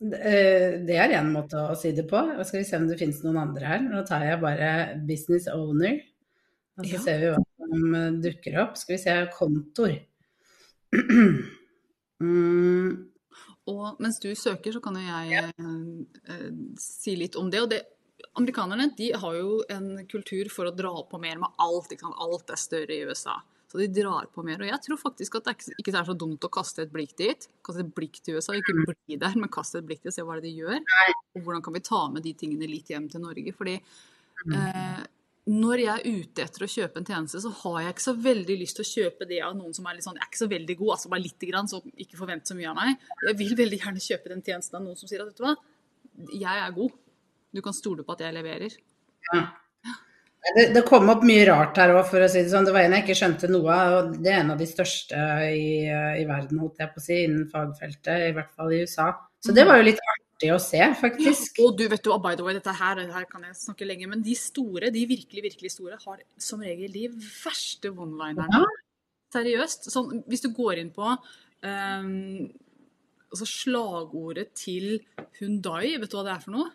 det- 0.00 0.20
eh, 0.20 0.96
er 1.00 1.14
én 1.16 1.30
måte 1.32 1.56
å 1.70 1.74
si 1.78 1.92
det 1.96 2.06
på. 2.10 2.18
Og 2.38 2.44
skal 2.46 2.60
vi 2.60 2.64
se 2.68 2.76
om 2.76 2.86
det 2.88 2.98
finnes 2.98 3.22
noen 3.24 3.38
andre 3.40 3.66
her. 3.66 3.80
Nå 3.80 4.02
tar 4.06 4.24
jeg 4.26 4.40
bare 4.40 4.98
'business 5.06 5.46
owner'. 5.48 6.02
Og 6.78 6.84
så 6.84 6.92
Ja. 6.92 6.98
ser 6.98 7.18
vi 7.20 7.26
hva 7.32 7.44
som 7.58 7.94
eh, 7.94 8.10
dukker 8.20 8.58
opp. 8.62 8.76
Skal 8.76 8.96
vi 8.96 9.02
se 9.02 9.28
kontor. 9.38 9.94
mm, 12.20 13.10
Og 13.66 13.96
mens 14.00 14.18
du 14.20 14.34
søker, 14.34 14.72
så 14.72 14.80
kan 14.80 14.94
jo 14.98 15.00
jeg 15.00 15.30
ja. 15.32 15.48
eh, 16.28 16.50
si 16.78 17.14
litt 17.16 17.36
om 17.36 17.50
det. 17.50 17.62
Og 17.62 17.70
det, 17.70 17.80
amerikanerne 18.38 18.90
de 18.98 19.10
har 19.20 19.34
jo 19.38 19.58
en 19.70 19.88
kultur 20.10 20.50
for 20.52 20.68
å 20.68 20.74
dra 20.74 20.92
på 21.08 21.20
mer 21.22 21.40
med 21.42 21.60
alt. 21.62 21.92
Alt 22.02 22.54
er 22.54 22.60
større 22.60 22.94
i 22.94 23.04
USA. 23.06 23.36
Så 23.70 23.80
de 23.80 23.88
drar 23.90 24.28
på 24.30 24.44
mer. 24.46 24.60
Og 24.62 24.68
jeg 24.70 24.82
tror 24.84 25.00
faktisk 25.00 25.40
at 25.40 25.48
det 25.48 25.56
ikke, 25.56 25.76
ikke 25.82 25.94
er 25.98 26.06
så 26.06 26.14
dumt 26.18 26.46
å 26.46 26.50
kaste 26.52 26.84
et 26.84 26.92
blikk 26.94 27.16
dit. 27.18 27.48
Kaste 27.66 27.82
et 27.82 27.94
blikk 27.96 28.20
til 28.22 28.38
USA. 28.38 28.54
Ikke 28.54 28.76
bli 28.78 29.18
der, 29.18 29.34
men 29.34 29.50
kaste 29.50 29.80
et 29.80 29.88
blikk 29.88 30.04
til 30.04 30.12
og 30.12 30.16
se 30.16 30.26
hva 30.26 30.36
det 30.38 30.44
er 30.44 30.46
de 30.46 30.62
gjør. 30.62 30.84
Og 31.34 31.42
hvordan 31.42 31.64
kan 31.66 31.74
vi 31.74 31.82
ta 31.88 32.04
med 32.14 32.22
de 32.26 32.34
tingene 32.38 32.70
litt 32.70 32.92
hjem 32.92 33.08
til 33.10 33.24
Norge. 33.24 33.54
Fordi 33.58 33.74
eh, 33.80 35.02
når 35.50 35.82
jeg 35.82 35.92
er 35.92 36.20
ute 36.22 36.44
etter 36.46 36.64
å 36.64 36.70
kjøpe 36.70 37.02
en 37.02 37.08
tjeneste, 37.08 37.42
så 37.42 37.50
har 37.64 37.80
jeg 37.82 37.94
ikke 37.96 38.06
så 38.06 38.16
veldig 38.28 38.58
lyst 38.62 38.78
til 38.78 38.86
å 38.86 38.90
kjøpe 38.92 39.28
det 39.28 39.40
av 39.44 39.56
noen 39.58 39.74
som 39.76 39.90
er 39.90 39.98
litt 39.98 40.06
sånn, 40.06 40.16
jeg 40.16 40.24
er 40.24 40.30
ikke 40.30 40.44
så 40.44 40.48
veldig 40.54 40.76
god, 40.80 40.92
altså 40.94 41.10
bare 41.12 41.24
lite 41.26 41.50
grann, 41.50 41.68
så 41.68 41.82
ikke 42.06 42.20
forvent 42.20 42.48
så 42.48 42.56
mye 42.56 42.70
av 42.70 42.78
meg. 42.78 43.08
Jeg 43.28 43.38
vil 43.42 43.56
veldig 43.58 43.80
gjerne 43.82 44.04
kjøpe 44.06 44.32
den 44.32 44.44
tjenesten 44.46 44.78
av 44.78 44.86
noen 44.86 45.00
som 45.00 45.10
sier 45.10 45.24
at 45.24 45.28
vet 45.28 45.42
du 45.42 45.44
hva, 45.44 45.56
jeg 46.30 46.62
er 46.62 46.78
god. 46.78 46.96
Du 47.54 47.62
kan 47.62 47.76
stole 47.76 48.02
på 48.02 48.16
at 48.16 48.24
jeg 48.26 48.34
leverer. 48.34 48.74
Det, 50.44 50.64
det 50.74 50.82
kom 50.84 51.08
opp 51.08 51.22
mye 51.24 51.46
rart 51.48 51.78
her 51.80 51.94
òg, 51.94 52.02
for 52.10 52.20
å 52.20 52.28
si 52.28 52.42
det 52.42 52.50
sånn. 52.52 52.66
Det 52.66 52.74
var 52.74 52.84
en 52.84 52.96
jeg 52.98 53.06
ikke 53.06 53.16
skjønte 53.16 53.48
noe 53.48 53.70
av. 53.72 53.94
og 54.00 54.18
Det 54.18 54.32
er 54.32 54.42
en 54.42 54.52
av 54.52 54.60
de 54.60 54.66
største 54.68 55.20
i, 55.48 55.86
i 55.88 56.26
verden, 56.28 56.60
holdt 56.60 56.82
jeg 56.82 56.92
på 56.92 57.00
å 57.00 57.04
si, 57.06 57.20
innen 57.28 57.46
fagfeltet. 57.52 58.28
I 58.28 58.34
hvert 58.36 58.52
fall 58.52 58.74
i 58.74 58.82
USA. 58.84 59.08
Så 59.44 59.54
det 59.56 59.64
var 59.68 59.80
jo 59.80 59.86
litt 59.86 60.02
artig 60.02 60.50
å 60.52 60.58
se, 60.60 60.82
faktisk. 61.00 61.62
Og 61.64 61.78
du 61.78 61.86
vet 61.88 62.04
du, 62.04 62.12
by 62.20 62.34
the 62.36 62.44
way, 62.44 62.58
dette 62.58 62.74
her, 62.76 63.00
her 63.14 63.26
kan 63.30 63.46
jeg 63.48 63.56
snakke 63.62 63.88
lenge, 63.88 64.10
men 64.10 64.24
de 64.24 64.36
store, 64.38 64.92
de 64.92 65.06
virkelig, 65.08 65.46
virkelig 65.48 65.72
store, 65.76 65.98
har 66.04 66.20
som 66.40 66.62
regel 66.64 66.92
de 66.92 67.08
verste 67.14 67.94
one-linerne. 67.94 68.60
Ja. 68.60 69.00
Seriøst. 69.34 69.88
Sånn, 69.90 70.22
hvis 70.30 70.44
du 70.44 70.50
går 70.54 70.82
inn 70.82 70.92
på 70.94 71.08
um, 71.08 72.44
altså 73.34 73.48
slagordet 73.50 74.52
til 74.58 75.00
Hundai, 75.40 75.96
vet 75.98 76.10
du 76.12 76.18
hva 76.18 76.28
det 76.28 76.36
er 76.36 76.44
for 76.44 76.54
noe? 76.54 76.70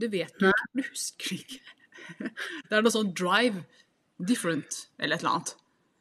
Du 0.00 0.08
vet 0.12 0.34
du 0.40 0.48
ikke, 0.50 0.68
du 0.76 0.82
husker 0.90 1.38
ikke. 1.38 1.60
Det 2.68 2.76
er 2.76 2.84
noe 2.84 2.94
sånn 2.94 3.14
'drive 3.16 3.64
different' 4.22 4.86
eller 4.98 5.16
et 5.16 5.24
eller 5.24 5.32
annet. 5.36 5.54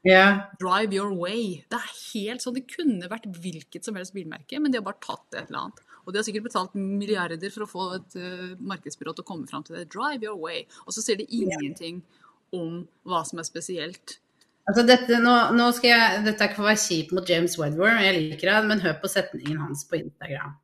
Yeah. 0.05 0.41
Drive 0.61 0.93
your 0.93 1.15
way. 1.17 1.63
Det 1.71 1.79
er 1.79 1.93
helt 2.13 2.43
sånn, 2.43 2.53
Det 2.53 2.67
kunne 2.69 3.09
vært 3.09 3.25
hvilket 3.25 3.87
som 3.87 3.97
helst 3.97 4.13
bilmerke, 4.13 4.59
men 4.61 4.71
de 4.71 4.77
har 4.77 4.85
bare 4.85 5.01
tatt 5.01 5.25
et 5.33 5.47
eller 5.49 5.63
annet. 5.63 5.81
Og 6.05 6.13
de 6.13 6.19
har 6.19 6.27
sikkert 6.27 6.45
betalt 6.45 6.75
milliarder 6.77 7.49
for 7.49 7.65
å 7.65 7.69
få 7.69 7.85
et 7.95 8.17
uh, 8.21 8.51
markedsbyrå 8.61 9.15
til 9.15 9.25
å 9.25 9.29
komme 9.31 9.49
fram 9.49 9.65
til 9.65 9.79
det. 9.79 9.87
Drive 9.89 10.21
your 10.21 10.37
way. 10.37 10.67
Og 10.85 10.93
så 10.93 11.01
sier 11.01 11.17
de 11.17 11.25
ingenting 11.33 12.03
om 12.53 12.83
hva 13.09 13.23
som 13.25 13.41
er 13.41 13.47
spesielt. 13.49 14.19
Altså 14.69 14.85
dette, 14.85 15.17
nå, 15.21 15.33
nå 15.57 15.65
skal 15.77 15.91
jeg, 15.91 16.21
dette 16.25 16.41
er 16.41 16.49
ikke 16.49 16.59
for 16.59 16.67
å 16.67 16.71
være 16.71 16.83
kjip 16.85 17.11
mot 17.13 17.29
James 17.29 17.57
Wedward, 17.61 17.99
jeg 18.01 18.21
liker 18.31 18.49
han, 18.49 18.69
men 18.69 18.81
hør 18.81 18.95
på 19.01 19.09
setningen 19.09 19.59
hans 19.61 19.83
på 19.89 19.99
Instagram. 19.99 20.55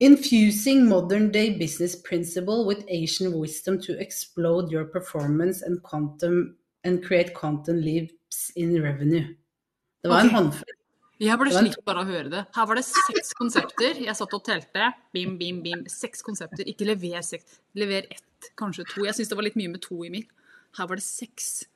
Infusing 0.00 0.86
modern 0.86 1.32
day 1.32 1.50
business 1.58 1.96
principle 1.96 2.64
with 2.64 2.84
Asian 2.88 3.32
wisdom 3.40 3.80
to 3.80 3.98
explode 3.98 4.70
your 4.70 4.84
performance 4.84 5.62
and 5.62 5.82
quantum 5.82 6.54
and 6.84 7.04
create 7.04 7.34
quantum 7.34 7.80
leaps 7.80 8.52
in 8.54 8.80
revenue. 8.82 9.34
Det 10.02 10.08
var 10.08 10.18
okay. 10.18 10.28
en 10.28 10.34
håndfull. 10.34 10.74
Jeg 11.18 11.34
ble 11.40 11.50
slitt 11.50 11.72
slik 11.74 11.86
bare 11.88 12.04
av 12.04 12.06
å 12.06 12.14
høre 12.14 12.30
det. 12.30 12.44
Her 12.54 12.66
var 12.70 12.78
det 12.78 12.84
seks 12.86 13.32
konsepter. 13.34 13.98
Jeg 14.04 14.14
satt 14.14 14.36
og 14.38 14.44
telte. 14.46 14.92
Bim, 15.10 15.34
bim, 15.40 15.58
bim. 15.64 15.82
Seks 15.90 16.22
konsepter. 16.22 16.62
Ikke 16.70 16.86
lever 16.86 17.24
seks. 17.26 17.58
Lever 17.74 18.06
ett, 18.06 18.52
kanskje 18.60 18.86
to. 18.92 19.02
Jeg 19.02 19.18
syns 19.18 19.32
det 19.32 19.38
var 19.40 19.48
litt 19.48 19.58
mye 19.58 19.72
med 19.72 19.82
to 19.82 19.98
i 20.06 20.12
mitt. 20.14 20.30
Her 20.78 20.86
var 20.86 21.00
det 21.00 21.06
seks. 21.08 21.66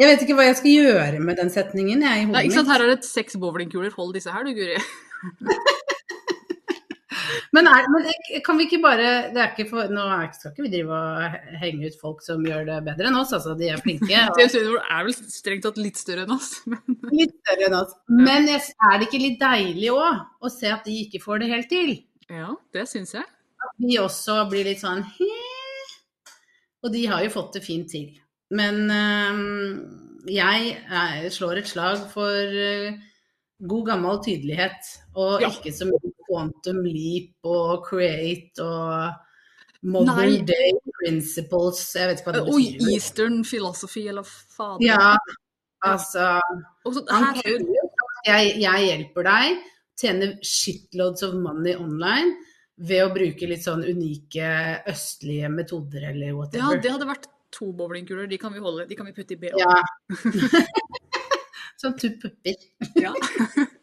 Jeg 0.00 0.08
vet 0.08 0.24
ikke 0.24 0.38
hva 0.38 0.48
jeg 0.48 0.56
skal 0.62 0.72
gjøre 0.72 1.20
med 1.20 1.36
den 1.36 1.52
setningen. 1.52 2.00
Jeg, 2.00 2.24
i 2.24 2.24
Nei, 2.24 2.32
hodet 2.32 2.46
ikke 2.48 2.60
sant? 2.62 2.72
Her 2.72 2.86
er 2.86 2.94
det 2.94 2.98
seks 3.04 3.36
bowlingkuler. 3.42 3.92
Hold 3.98 4.16
disse 4.16 4.32
her, 4.32 4.48
du, 4.48 4.56
Guri. 4.56 4.80
Men, 7.56 7.66
er, 7.70 7.86
men 7.88 8.04
kan 8.44 8.58
vi 8.58 8.66
ikke 8.68 8.80
bare 8.82 9.10
det 9.32 9.44
ikke 9.54 9.64
for, 9.70 9.88
Nå 9.88 10.02
er, 10.12 10.26
skal 10.36 10.52
ikke 10.52 10.66
vi 10.66 10.72
drive 10.74 10.92
og 10.98 11.36
henge 11.62 11.88
ut 11.88 11.96
folk 12.00 12.20
som 12.24 12.42
gjør 12.44 12.66
det 12.68 12.76
bedre 12.90 13.08
enn 13.08 13.16
oss, 13.16 13.32
altså. 13.32 13.54
De 13.56 13.70
er 13.72 13.80
flinke. 13.80 14.10
og- 14.28 14.36
TNS 14.36 14.56
er 14.58 15.06
vel 15.06 15.16
strengt 15.32 15.64
tatt 15.64 15.80
litt 15.80 15.96
større 16.00 16.26
enn 16.26 16.34
oss. 16.36 16.50
Men 16.68 16.98
Litt 17.14 17.32
større 17.40 17.70
enn 17.70 17.78
oss. 17.78 17.94
Men 18.12 18.48
er 18.52 18.60
det 19.00 19.08
ikke 19.08 19.22
litt 19.22 19.40
deilig 19.40 19.88
òg 19.94 20.44
å 20.44 20.52
se 20.52 20.68
at 20.74 20.84
de 20.84 20.98
ikke 21.06 21.22
får 21.24 21.40
det 21.44 21.50
helt 21.54 21.70
til? 21.72 21.94
ja, 22.28 22.50
det 22.76 22.84
syns 22.90 23.14
jeg. 23.16 23.24
At 23.64 23.72
vi 23.80 23.96
også 23.98 24.42
blir 24.52 24.66
litt 24.68 24.82
sånn 24.84 25.00
Og 26.84 26.92
de 26.94 27.06
har 27.10 27.24
jo 27.24 27.32
fått 27.34 27.56
det 27.56 27.62
fint 27.64 27.88
til. 27.90 28.12
Men 28.54 28.84
øh, 28.92 29.40
jeg 30.30 30.68
jeg 30.76 31.32
slår 31.34 31.62
et 31.62 31.68
slag 31.72 32.04
for 32.12 32.28
øh, 32.68 32.92
god 33.68 33.86
gammel 33.88 34.20
tydelighet, 34.24 34.92
og 35.16 35.42
Ja. 35.42 35.48
ikke 35.50 35.72
så 35.74 35.88
mye 35.88 36.12
quantum 36.28 36.84
leap 36.86 37.48
og 37.48 37.86
create 37.88 38.62
og 38.64 39.88
modern 39.88 40.34
Nei. 40.34 40.42
day 40.46 40.74
principles 40.98 41.82
Jeg 41.94 42.10
vet 42.10 42.20
ikke 42.20 42.30
hva 42.30 42.36
det 42.36 42.44
betyr. 42.48 42.82
Og 42.82 42.92
Eastern 42.92 43.40
philosophy, 43.46 44.04
eller 44.10 44.26
fader. 44.26 44.84
Ja, 44.84 45.14
altså 45.86 46.38
så, 46.84 47.04
her 47.10 47.42
er 47.44 47.64
jeg, 48.26 48.54
jeg 48.60 48.86
hjelper 48.88 49.28
deg, 49.28 49.64
tjene 49.98 50.30
shitloads 50.42 51.24
of 51.26 51.36
money 51.38 51.76
online 51.78 52.34
ved 52.78 53.04
å 53.04 53.10
bruke 53.14 53.48
litt 53.50 53.64
sånn 53.64 53.82
unike 53.86 54.48
østlige 54.90 55.50
metoder 55.50 56.10
eller 56.12 56.34
Ja, 56.54 56.70
det 56.78 56.92
hadde 56.92 57.08
vært 57.08 57.26
to 57.54 57.72
bowlingkuler. 57.72 58.28
De 58.30 58.38
kan 58.38 58.52
vi 58.54 58.62
holde, 58.62 58.86
de 58.86 58.98
kan 58.98 59.08
vi 59.08 59.14
putte 59.16 59.34
i 59.34 59.40
BH. 59.40 59.58
Ja. 59.58 59.82
sånn 61.80 61.96
to 61.98 62.12
pupper. 62.20 62.68
Ja. 62.98 63.14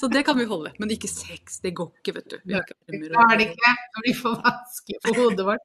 Så 0.00 0.10
det 0.12 0.22
kan 0.26 0.36
vi 0.38 0.44
holde, 0.48 0.72
men 0.80 0.92
ikke 0.92 1.08
sex. 1.10 1.60
Det 1.64 1.72
går 1.76 1.88
ikke, 2.00 2.14
vet 2.18 2.28
du. 2.34 2.36
Vi 2.44 2.56
har 2.56 2.66
ikke 2.66 3.00
Da 3.14 3.24
er 3.30 3.40
det 3.40 3.48
ikke. 3.50 3.72
Det 3.94 4.04
blir 4.04 4.18
for 4.18 4.42
vanskelig 4.44 5.00
for 5.06 5.22
hodet 5.22 5.46
vårt. 5.48 5.64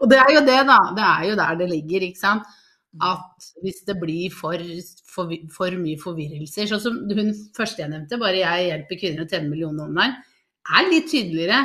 Og 0.00 0.08
det 0.10 0.18
er 0.22 0.32
jo 0.34 0.42
det, 0.46 0.60
da. 0.70 0.78
Det 0.96 1.06
er 1.06 1.26
jo 1.28 1.38
der 1.42 1.60
det 1.60 1.68
ligger, 1.74 2.06
ikke 2.08 2.22
sant. 2.22 2.56
At 3.06 3.50
hvis 3.62 3.84
det 3.86 3.94
blir 4.00 4.32
for, 4.34 4.62
for, 5.06 5.34
for 5.54 5.76
mye 5.78 6.00
forvirrelser, 6.00 6.66
sånn 6.70 6.82
som 6.82 6.96
hun 7.18 7.30
første 7.54 7.84
jeg 7.84 7.92
nevnte, 7.92 8.18
bare 8.18 8.40
jeg 8.40 8.70
hjelper 8.70 8.98
kvinner 9.02 9.26
å 9.26 9.30
tjene 9.30 9.52
millioner 9.52 9.86
online, 9.86 10.16
er 10.70 10.88
litt 10.88 11.06
tydeligere 11.12 11.60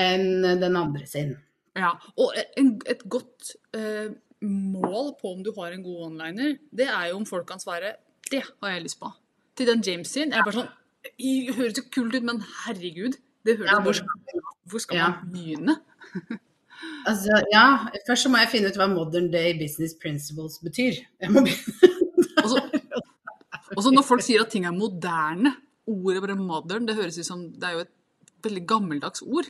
enn 0.00 0.60
den 0.60 0.78
andre 0.78 1.08
sin. 1.10 1.34
Ja, 1.74 1.96
og 2.20 2.36
en, 2.60 2.76
et 2.86 3.02
godt 3.10 3.56
eh, 3.74 4.12
mål 4.46 5.14
på 5.18 5.32
om 5.32 5.42
du 5.42 5.50
har 5.56 5.74
en 5.74 5.82
god 5.82 6.06
onliner, 6.10 6.54
det 6.70 6.86
er 6.86 7.10
jo 7.10 7.18
om 7.18 7.26
folk 7.26 7.48
kan 7.48 7.62
svare 7.62 7.96
'det 8.30 8.42
har 8.62 8.70
jeg 8.70 8.82
lyst 8.86 9.00
på'. 9.00 9.10
Til 9.56 9.66
den 9.66 9.82
James 9.86 10.08
sin 10.08 10.32
er 10.32 10.42
bare 10.42 10.60
sånn 10.62 10.72
«I- 11.18 11.52
Høres 11.52 11.76
jo 11.78 11.82
kult 11.94 12.14
ut, 12.14 12.22
men 12.22 12.40
herregud. 12.64 13.16
Det 13.44 13.58
høres 13.58 13.70
Ja, 13.72 13.80
hvor 13.84 13.92
sånn 13.92 14.08
Hvor 14.70 14.80
skal 14.80 14.96
Ja. 14.96 15.08
man 15.10 15.30
begynne? 15.32 15.76
Altså, 17.06 17.30
ja, 17.52 17.86
først 18.06 18.24
så 18.24 18.28
må 18.32 18.38
jeg 18.40 18.48
finne 18.50 18.68
ut 18.68 18.76
hva 18.76 18.86
modern 18.90 19.30
day 19.30 19.52
business 19.58 19.94
principles 20.00 20.58
betyr. 20.64 20.96
Jeg 21.20 21.30
må 21.30 21.40
begynne. 21.44 21.90
Og 23.76 23.82
så 23.84 23.90
når 23.94 24.04
folk 24.06 24.22
sier 24.24 24.42
at 24.44 24.50
ting 24.52 24.66
er 24.68 24.72
moderne 24.76 25.54
Ordet 25.86 26.22
bare 26.24 26.36
'modern' 26.36 26.86
det 26.88 26.96
høres 26.96 27.18
ut 27.18 27.26
som 27.26 27.40
Det 27.52 27.64
er 27.68 27.72
jo 27.72 27.78
et 27.84 27.92
veldig 28.42 28.66
gammeldags 28.66 29.22
ord. 29.22 29.44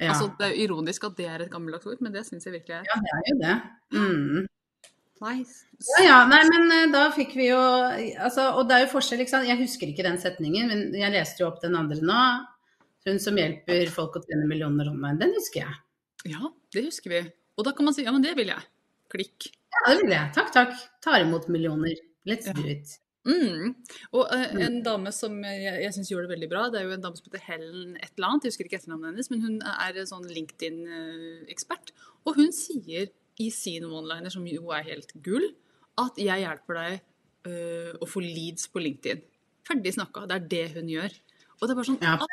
Ja, 0.00 0.12
Altså, 0.12 0.30
det 0.38 0.46
er 0.46 0.54
jo 0.54 0.62
ironisk 0.64 1.04
at 1.04 1.16
det 1.16 1.26
er 1.26 1.38
et 1.44 1.50
gammeldags 1.50 1.86
ord, 1.86 2.00
men 2.00 2.12
det 2.12 2.26
syns 2.26 2.44
jeg 2.44 2.52
virkelig 2.54 2.74
er 2.76 2.84
ja 2.88 2.96
det 3.00 3.10
er 3.16 3.22
jo 3.28 3.38
det. 3.44 3.56
Mm. 3.92 4.46
Nei. 5.20 5.42
Ja, 5.98 6.00
ja, 6.04 6.18
nei, 6.28 6.40
men 6.48 6.72
eh, 6.72 6.86
da 6.92 7.02
fikk 7.12 7.34
vi 7.36 7.50
jo 7.50 7.58
altså, 7.60 8.46
Og 8.56 8.66
det 8.68 8.76
er 8.76 8.82
jo 8.86 8.92
forskjell, 8.94 9.20
ikke 9.20 9.32
sant. 9.34 9.48
Jeg 9.48 9.60
husker 9.60 9.90
ikke 9.90 10.04
den 10.06 10.16
setningen, 10.20 10.70
men 10.70 10.96
jeg 10.96 11.12
leste 11.12 11.42
jo 11.42 11.50
opp 11.50 11.60
den 11.60 11.76
andre 11.76 12.00
nå. 12.00 12.22
Hun 13.08 13.20
som 13.20 13.36
hjelper 13.40 13.88
folk 13.92 14.16
å 14.16 14.22
tjene 14.24 14.48
millioner 14.48 14.88
online. 14.92 15.18
Den 15.20 15.36
husker 15.36 15.62
jeg. 15.66 15.76
Ja, 16.32 16.50
det 16.72 16.86
husker 16.88 17.12
vi. 17.14 17.20
Og 17.56 17.64
da 17.68 17.72
kan 17.76 17.84
man 17.88 17.96
si 17.96 18.04
'ja, 18.04 18.12
men 18.12 18.24
det 18.24 18.34
vil 18.36 18.48
jeg'. 18.52 18.66
Klikk. 19.12 19.50
Ja, 19.72 19.94
det 19.94 20.02
vil 20.02 20.12
jeg. 20.12 20.32
Takk, 20.36 20.52
takk. 20.52 20.74
Tar 21.04 21.20
imot 21.20 21.48
millioner. 21.48 21.96
Let's 22.28 22.46
Ja. 22.46 22.52
do 22.52 22.64
it. 22.68 22.98
Mm. 23.24 23.74
Og 24.16 24.28
uh, 24.32 24.60
en 24.64 24.82
dame 24.82 25.12
som 25.12 25.42
jeg, 25.44 25.82
jeg 25.84 25.92
syns 25.92 26.08
gjør 26.10 26.24
det 26.24 26.32
veldig 26.38 26.48
bra, 26.48 26.62
det 26.70 26.80
er 26.80 26.84
jo 26.88 26.94
en 26.96 27.02
dame 27.04 27.16
som 27.16 27.26
heter 27.28 27.44
Helen 27.44 27.96
et 28.00 28.12
eller 28.16 28.28
annet, 28.30 28.44
jeg 28.44 28.52
husker 28.52 28.64
ikke 28.64 28.78
etternavnet 28.80 29.10
hennes, 29.12 29.28
men 29.30 29.42
hun 29.44 29.58
er 29.62 29.98
en 30.00 30.08
sånn 30.08 30.24
LinkedIn-ekspert. 30.32 31.92
Og 32.24 32.36
hun 32.40 32.52
sier 32.52 33.10
i 33.40 33.48
sin 33.54 33.86
one-liner, 33.88 34.30
som 34.32 34.44
jo 34.48 34.70
er 34.76 34.84
helt 34.90 35.12
gull, 35.24 35.46
at 36.00 36.18
jeg 36.20 36.42
hjelper 36.44 36.76
deg 36.80 37.00
uh, 37.48 37.92
å 38.04 38.08
få 38.08 38.20
leads 38.24 38.68
på 38.72 38.82
LinkedIn. 38.84 39.22
Ferdig 39.68 39.94
snakka. 39.96 40.26
Det 40.28 40.36
er 40.38 40.46
det 40.52 40.62
hun 40.76 40.88
gjør. 40.92 41.14
Og 41.60 41.64
det 41.66 41.72
er 41.74 41.78
bare 41.80 41.88
sånn 41.90 42.00
Ja. 42.04 42.14
ah, 42.20 42.26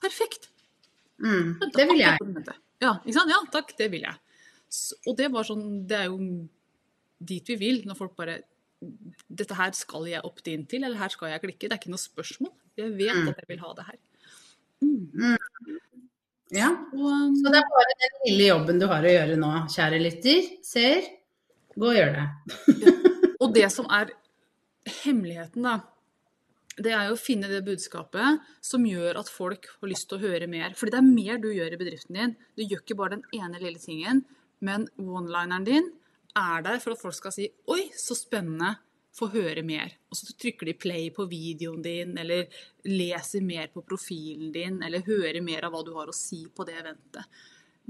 Perfekt! 0.00 0.48
Mm, 1.20 1.58
det 1.76 1.84
vil 1.90 1.98
jeg. 2.00 2.16
Ja, 2.80 2.94
ikke 3.04 3.12
sant? 3.18 3.30
Ja, 3.34 3.40
takk, 3.52 3.74
det 3.76 3.90
vil 3.92 4.06
jeg. 4.06 4.16
Og 5.10 5.16
det 5.18 5.26
var 5.34 5.44
sånn 5.44 5.82
Det 5.90 5.98
er 5.98 6.06
jo 6.08 6.16
dit 7.20 7.44
vi 7.52 7.56
vil, 7.60 7.82
når 7.84 7.98
folk 7.98 8.14
bare 8.16 8.38
Dette 9.28 9.52
her 9.58 9.74
skal 9.76 10.06
jeg 10.08 10.22
opt-in 10.24 10.62
til, 10.70 10.86
eller 10.86 10.96
her 10.96 11.12
skal 11.12 11.28
jeg 11.34 11.42
klikke. 11.42 11.68
Det 11.68 11.74
er 11.76 11.80
ikke 11.82 11.92
noe 11.92 12.00
spørsmål. 12.00 12.54
Jeg 12.80 12.94
vet 12.96 13.12
Mm. 13.18 13.28
at 13.28 13.42
jeg 13.42 13.48
vil 13.50 13.60
ha 13.60 13.74
det 13.76 13.84
her. 13.90 13.98
Ja. 16.54 16.70
Og, 16.92 17.06
um, 17.06 17.36
Så 17.38 17.52
det 17.52 17.60
er 17.60 17.68
bare 17.70 17.96
den 18.02 18.16
lille 18.24 18.48
jobben 18.50 18.80
du 18.80 18.86
har 18.90 19.06
å 19.06 19.12
gjøre 19.14 19.38
nå, 19.38 19.50
kjære 19.70 20.00
lytter. 20.02 20.48
Ser. 20.66 21.06
Gå 21.76 21.92
og 21.92 21.96
gjør 21.98 22.16
det. 22.16 22.26
og 23.42 23.54
det 23.54 23.68
som 23.72 23.86
er 23.94 24.10
hemmeligheten, 25.04 25.66
da, 25.66 25.76
det 26.80 26.92
er 26.96 27.10
jo 27.10 27.16
å 27.16 27.20
finne 27.20 27.50
det 27.50 27.62
budskapet 27.66 28.42
som 28.64 28.84
gjør 28.86 29.20
at 29.20 29.30
folk 29.30 29.68
får 29.78 29.92
lyst 29.92 30.08
til 30.10 30.18
å 30.18 30.24
høre 30.24 30.48
mer. 30.50 30.74
Fordi 30.78 30.94
det 30.94 31.00
er 31.00 31.08
mer 31.08 31.40
du 31.42 31.50
gjør 31.52 31.76
i 31.76 31.80
bedriften 31.80 32.18
din. 32.18 32.36
Du 32.56 32.64
gjør 32.64 32.82
ikke 32.82 32.98
bare 32.98 33.18
den 33.18 33.40
ene 33.40 33.60
lille 33.62 33.82
tingen, 33.82 34.24
men 34.64 34.86
one-lineren 35.00 35.66
din 35.66 35.90
er 36.38 36.62
der 36.64 36.78
for 36.82 36.94
at 36.94 37.02
folk 37.02 37.16
skal 37.16 37.34
si 37.34 37.48
'oi, 37.66 37.90
så 37.96 38.16
spennende', 38.16 38.78
få 39.16 39.28
høre 39.32 39.62
mer. 39.66 39.92
Og 40.10 40.18
så 40.18 40.34
trykker 40.38 40.68
de 40.70 40.74
play 40.78 41.08
på 41.14 41.26
videoen 41.30 41.82
din, 41.84 42.12
eller 42.20 42.46
leser 42.86 43.42
mer 43.44 43.70
på 43.74 43.82
profilen 43.86 44.52
din, 44.54 44.82
eller 44.86 45.02
hører 45.06 45.40
mer 45.44 45.66
av 45.66 45.74
hva 45.74 45.82
du 45.86 45.90
har 45.96 46.10
å 46.12 46.14
si 46.16 46.44
på 46.54 46.66
det 46.68 46.76
eventet. 46.82 47.40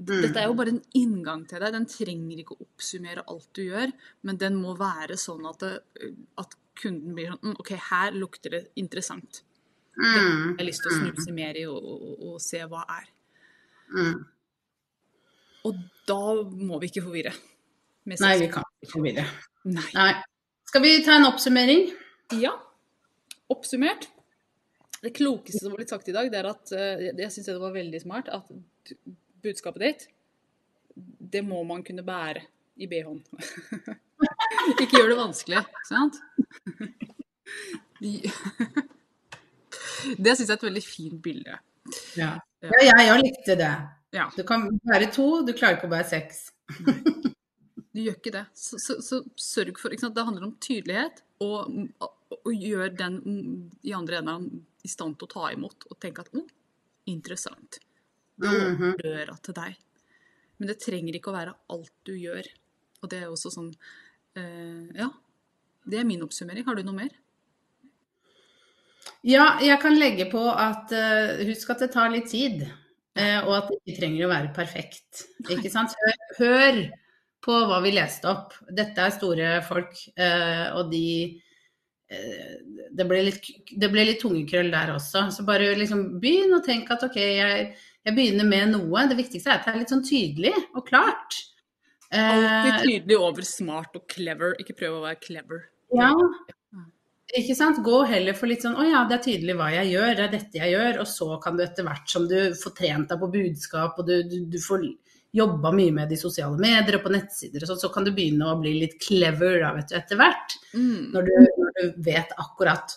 Dette 0.01 0.41
er 0.41 0.47
jo 0.49 0.55
bare 0.57 0.73
en 0.73 0.83
inngang 0.97 1.43
til 1.51 1.61
deg. 1.61 1.75
Den 1.75 1.85
trenger 1.91 2.41
ikke 2.41 2.57
å 2.57 2.65
oppsummere 2.65 3.27
alt 3.29 3.51
du 3.59 3.67
gjør, 3.67 3.93
men 4.25 4.39
den 4.41 4.57
må 4.57 4.73
være 4.79 5.19
sånn 5.21 5.45
at, 5.51 5.61
det, 5.61 6.13
at 6.41 6.57
kunden 6.81 7.13
blir 7.19 7.35
sånn 7.35 7.51
«Mm, 7.51 7.57
OK, 7.61 7.75
her 7.91 8.17
lukter 8.17 8.55
det 8.57 8.63
interessant. 8.81 9.43
Mm, 10.01 10.55
Jeg 10.55 10.57
har 10.63 10.65
lyst 10.71 10.87
til 10.87 10.95
å 10.95 10.99
snuse 11.03 11.35
mer 11.37 11.59
i 11.61 11.67
og, 11.69 11.85
og, 11.85 12.15
og 12.31 12.37
se 12.41 12.63
hva 12.71 12.87
er. 12.97 13.11
mm. 13.93 14.21
Og 15.69 15.77
da 16.09 16.21
må 16.57 16.79
vi 16.81 16.89
ikke 16.89 17.03
forvirre. 17.05 17.35
Nei, 18.09 18.31
vi 18.41 18.47
kan 18.49 18.65
ikke 18.81 18.95
forvirre. 18.95 19.27
Nei. 19.69 19.91
Nei. 19.93 20.13
Skal 20.71 20.83
vi 20.83 21.05
ta 21.05 21.13
en 21.13 21.25
oppsummering? 21.27 21.89
Ja. 22.31 22.53
Oppsummert. 23.47 24.09
Det 25.03 25.11
klokeste 25.11 25.59
som 25.59 25.73
har 25.73 25.81
blitt 25.81 25.91
sagt 25.91 26.09
i 26.09 26.13
dag, 26.15 26.29
det 26.31 26.39
er 26.39 26.47
at 26.47 26.71
eh, 26.77 27.01
jeg 27.09 27.33
syns 27.35 27.49
det 27.49 27.57
var 27.59 27.73
veldig 27.75 28.01
smart 28.05 28.31
at 28.31 28.93
budskapet 29.43 29.83
ditt, 29.83 30.05
det 31.35 31.43
må 31.43 31.65
man 31.67 31.83
kunne 31.83 32.05
bære 32.07 32.45
i 32.79 32.87
BH-en. 32.87 33.19
Ikke 34.85 35.01
gjør 35.01 35.11
det 35.11 35.19
vanskelig, 35.19 35.65
sant? 35.91 36.23
Det 40.23 40.37
syns 40.37 40.47
jeg 40.47 40.55
er 40.55 40.61
et 40.61 40.69
veldig 40.71 40.87
fint 40.87 41.19
bilde. 41.27 41.59
Ja, 42.15 42.37
ja 42.63 42.85
jeg 42.93 43.11
òg 43.17 43.25
likte 43.27 43.59
det. 43.59 43.75
Ja. 44.15 44.31
Du 44.39 44.47
kan 44.47 44.71
være 44.87 45.11
to, 45.11 45.33
du 45.43 45.51
klarer 45.51 45.81
ikke 45.81 45.91
å 45.91 45.97
bære 45.99 46.13
seks. 46.15 46.45
Du 48.01 48.07
gjør 48.07 48.17
ikke 48.17 48.33
det. 48.33 48.47
Så, 48.57 48.79
så, 48.81 48.97
så 49.05 49.21
sørg 49.37 49.77
for? 49.77 49.93
Det 49.93 50.25
handler 50.25 50.47
om 50.47 50.55
tydelighet, 50.63 51.21
og, 51.45 51.69
og 52.41 52.53
gjør 52.55 52.95
den 52.97 53.19
i 53.85 53.93
andre 53.93 54.23
enden 54.23 54.47
i 54.81 54.89
stand 54.89 55.19
til 55.21 55.29
å 55.29 55.33
ta 55.35 55.51
imot 55.53 55.85
og 55.91 55.99
tenke 56.01 56.25
at 56.25 56.31
oh, 56.33 56.47
interessant. 57.13 57.77
Det 58.41 58.49
åpner 58.49 58.97
døra 59.03 59.35
til 59.45 59.57
deg. 59.59 59.75
Men 60.57 60.71
det 60.71 60.79
trenger 60.81 61.19
ikke 61.19 61.29
å 61.29 61.37
være 61.37 61.53
alt 61.75 61.93
du 62.09 62.15
gjør. 62.17 62.49
Og 63.03 63.13
det 63.13 63.19
er 63.21 63.29
også 63.33 63.53
sånn 63.53 63.69
eh, 64.37 64.89
Ja. 64.97 65.11
Det 65.91 66.01
er 66.01 66.09
min 66.09 66.25
oppsummering. 66.25 66.65
Har 66.65 66.77
du 66.77 66.85
noe 66.87 66.97
mer? 66.97 67.13
Ja, 69.27 69.59
jeg 69.65 69.77
kan 69.83 69.97
legge 69.97 70.27
på 70.33 70.43
at 70.53 70.93
uh, 70.93 71.41
husk 71.49 71.73
at 71.73 71.85
det 71.85 71.89
tar 71.93 72.13
litt 72.13 72.29
tid. 72.33 72.67
Uh, 73.17 73.41
og 73.49 73.55
at 73.57 73.71
det 73.71 73.79
ikke 73.81 73.97
trenger 73.99 74.27
å 74.27 74.33
være 74.33 74.53
perfekt. 74.57 75.25
Hør, 75.49 75.97
hør 76.37 76.83
på 77.44 77.61
hva 77.68 77.79
vi 77.85 77.94
leste 77.96 78.29
opp. 78.31 78.57
Dette 78.68 79.05
er 79.05 79.14
store 79.14 79.53
folk, 79.66 79.94
eh, 80.16 80.66
og 80.76 80.90
de 80.92 81.05
eh, 82.11 82.57
det 82.90 83.07
ble, 83.09 83.22
litt, 83.29 83.46
det 83.70 83.90
ble 83.92 84.07
litt 84.09 84.20
tungekrøll 84.22 84.72
der 84.72 84.94
også. 84.96 85.29
Så 85.35 85.46
bare 85.48 85.72
liksom 85.79 86.20
begynn 86.22 86.57
å 86.57 86.64
tenke 86.64 86.96
at 86.96 87.07
ok, 87.07 87.20
jeg, 87.20 87.70
jeg 88.05 88.16
begynner 88.16 88.48
med 88.48 88.74
noe. 88.74 89.07
Det 89.09 89.18
viktigste 89.18 89.53
er 89.53 89.61
at 89.61 89.68
det 89.68 89.74
er 89.74 89.83
litt 89.85 89.94
sånn 89.94 90.07
tydelig 90.07 90.57
og 90.74 90.85
klart. 90.88 91.44
Alltid 92.11 92.72
Eh, 92.74 92.83
tydelig 92.83 93.18
over 93.22 93.46
smart 93.46 93.94
og 93.94 94.09
clever. 94.11 94.57
Ikke 94.59 94.74
prøv 94.79 94.98
å 94.98 95.05
være 95.05 95.20
clever. 95.22 95.68
Ja. 95.94 96.11
Ikke 97.38 97.55
sant? 97.55 97.79
Gå 97.87 98.00
heller 98.11 98.35
for 98.35 98.50
litt 98.50 98.64
sånn 98.66 98.74
å 98.74 98.87
ja, 98.87 99.05
det 99.07 99.20
er 99.20 99.26
tydelig 99.29 99.55
hva 99.59 99.68
jeg 99.70 99.92
gjør, 99.92 100.16
det 100.18 100.24
er 100.24 100.33
dette 100.33 100.59
jeg 100.59 100.74
gjør. 100.74 100.98
Og 101.05 101.11
så 101.11 101.29
kan 101.44 101.59
du 101.59 101.62
etter 101.62 101.87
hvert 101.87 102.11
som 102.11 102.26
du 102.31 102.38
får 102.59 102.74
trent 102.81 103.12
deg 103.12 103.22
på 103.22 103.31
budskap, 103.37 104.00
og 104.00 104.11
du, 104.11 104.16
du, 104.26 104.40
du 104.50 104.59
får 104.64 104.88
jobba 105.33 105.71
mye 105.75 105.93
med 105.95 106.11
de 106.11 106.19
sosiale 106.19 106.59
medier 106.59 106.99
og 106.99 107.05
på 107.05 107.12
nettsider 107.14 107.62
og 107.62 107.71
sånn, 107.71 107.83
så 107.85 107.90
kan 107.95 108.07
du 108.07 108.11
begynne 108.14 108.49
å 108.51 108.59
bli 108.59 108.75
litt 108.81 108.97
clever 109.03 109.61
da, 109.62 109.75
vet 109.77 109.93
du, 109.93 109.95
etter 109.99 110.19
hvert. 110.19 110.57
Mm. 110.75 111.12
Når 111.14 111.29
du, 111.29 111.33
når 111.61 111.77
du 111.77 112.03
vet 112.11 112.35
akkurat 112.43 112.97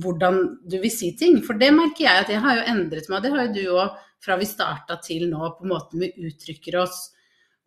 hvordan 0.00 0.40
du 0.70 0.78
vil 0.82 0.92
si 0.92 1.12
ting. 1.18 1.40
For 1.42 1.58
det 1.58 1.72
merker 1.74 2.06
jeg 2.06 2.24
at 2.24 2.32
jeg 2.32 2.42
har 2.44 2.58
jo 2.58 2.66
endret 2.74 3.08
meg, 3.10 3.24
det 3.24 3.32
har 3.34 3.46
jo 3.46 3.54
du 3.54 3.62
òg 3.74 3.96
fra 4.20 4.36
vi 4.36 4.48
starta 4.48 4.98
til 5.02 5.30
nå, 5.30 5.54
på 5.56 5.68
måten 5.68 6.02
vi 6.04 6.12
uttrykker 6.28 6.76
oss, 6.82 7.08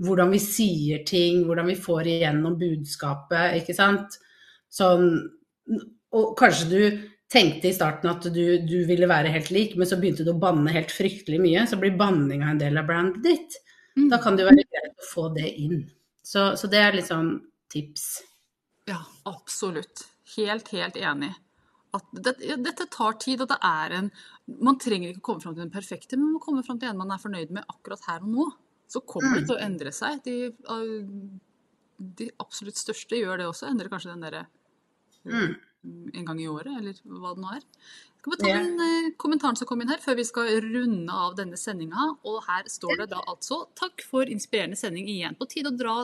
hvordan 0.04 0.34
vi 0.34 0.42
sier 0.42 1.02
ting, 1.08 1.44
hvordan 1.48 1.72
vi 1.72 1.80
får 1.80 2.10
igjennom 2.12 2.58
budskapet, 2.60 3.58
ikke 3.62 3.76
sant. 3.78 4.20
Sånn, 4.74 5.10
og 6.14 6.34
kanskje 6.38 6.70
du 6.70 6.80
tenkte 7.34 7.70
i 7.70 7.74
starten 7.74 8.12
at 8.12 8.28
du, 8.30 8.44
du, 8.62 8.78
ville 8.86 9.10
være 9.10 9.32
helt 9.34 9.50
lik, 9.54 9.76
men 9.80 9.90
så 9.90 9.98
begynte 9.98 10.26
du 10.26 10.34
å 10.36 10.42
banne 10.42 10.74
helt 10.74 10.94
fryktelig 10.94 11.40
mye, 11.42 11.66
så 11.70 11.80
blir 11.82 11.98
banninga 11.98 12.52
en 12.52 12.62
del 12.62 12.78
av 12.78 12.90
brandet 12.90 13.24
ditt. 13.26 13.58
Mm. 13.98 14.10
Da 14.10 14.20
kan 14.22 14.38
det 14.38 14.46
jo 14.46 14.50
være 14.50 14.66
greit 14.66 15.00
å 15.04 15.10
få 15.10 15.28
det 15.36 15.50
inn. 15.62 15.84
Så, 16.24 16.54
så 16.58 16.70
det 16.72 16.82
er 16.82 16.96
litt 16.96 17.10
sånn 17.10 17.36
tips. 17.72 18.06
Ja, 18.90 19.00
absolutt. 19.30 20.06
Helt, 20.36 20.72
helt 20.74 20.98
enig. 20.98 21.34
At 21.94 22.08
det, 22.26 22.38
dette 22.66 22.88
tar 22.90 23.20
tid, 23.22 23.44
og 23.44 23.52
det 23.52 23.60
er 23.62 23.94
en 24.00 24.08
Man 24.66 24.80
trenger 24.82 25.12
ikke 25.12 25.22
komme 25.24 25.44
fram 25.44 25.54
til 25.54 25.64
den 25.64 25.72
perfekte, 25.72 26.18
men 26.18 26.26
man 26.26 26.34
må 26.36 26.42
komme 26.44 26.64
fram 26.66 26.80
til 26.82 26.90
en 26.90 26.98
man 27.00 27.14
er 27.14 27.22
fornøyd 27.22 27.54
med 27.56 27.68
akkurat 27.70 28.02
her 28.10 28.26
og 28.26 28.32
nå. 28.34 28.48
Så 28.92 29.00
kommer 29.08 29.38
det 29.38 29.46
til 29.48 29.56
å 29.56 29.62
endre 29.64 29.94
seg. 29.96 30.20
De, 30.26 30.52
de 32.20 32.28
absolutt 32.44 32.82
største 32.82 33.18
gjør 33.18 33.40
det 33.40 33.48
også. 33.48 33.70
Endrer 33.70 33.92
kanskje 33.94 34.12
den 34.12 34.26
derre 34.28 34.46
Mm. 35.24 35.54
En 35.84 36.26
gang 36.26 36.40
i 36.42 36.48
året, 36.48 36.74
eller 36.80 37.00
hva 37.04 37.34
det 37.36 37.44
nå 37.44 37.54
er. 37.58 37.64
Skal 38.24 38.32
vi 38.32 38.38
ta 38.40 38.48
Ja. 38.48 38.60
den 38.64 38.80
eh, 38.80 39.12
kommentaren 39.20 39.58
som 39.60 39.68
kom 39.68 39.82
inn 39.84 39.90
her, 39.92 40.00
før 40.00 40.16
vi 40.16 40.24
skal 40.24 40.48
runde 40.64 41.12
av 41.12 41.36
denne 41.36 41.58
sendinga. 41.60 42.06
Og 42.24 42.38
her 42.48 42.64
står 42.72 43.02
det 43.02 43.10
da 43.12 43.20
altså 43.28 43.68
Takk 43.76 44.02
for 44.08 44.24
inspirerende 44.32 44.80
sending 44.80 45.10
igjen. 45.12 45.36
På 45.36 45.48
tide 45.52 45.74
å 45.74 45.76
dra 45.78 45.96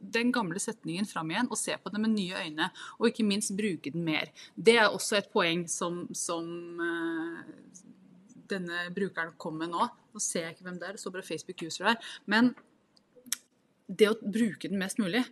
den 0.00 0.32
gamle 0.34 0.58
setningen 0.58 1.06
fram 1.06 1.30
igjen 1.30 1.46
og 1.48 1.56
se 1.60 1.76
på 1.78 1.92
den 1.94 2.02
med 2.02 2.16
nye 2.16 2.34
øyne. 2.34 2.70
Og 2.98 3.12
ikke 3.12 3.24
minst 3.24 3.54
bruke 3.56 3.92
den 3.94 4.02
mer. 4.04 4.32
Det 4.56 4.74
er 4.76 4.88
også 4.90 5.20
et 5.20 5.30
poeng 5.30 5.68
som, 5.70 6.08
som 6.12 6.50
eh, 6.82 7.44
denne 8.50 8.88
brukeren 8.90 9.36
kom 9.38 9.58
med 9.62 9.70
nå. 9.70 9.86
Nå 10.14 10.18
ser 10.24 10.48
jeg 10.48 10.56
ikke 10.56 10.66
hvem 10.66 10.80
det 10.80 10.88
er, 10.88 10.92
det 10.98 11.00
står 11.04 11.14
bare 11.14 11.30
Facebook 11.30 11.62
user 11.62 11.92
her. 11.92 11.98
Men 12.26 12.56
det 13.88 14.10
å 14.10 14.18
bruke 14.18 14.68
den 14.68 14.82
mest 14.82 14.98
mulig. 14.98 15.22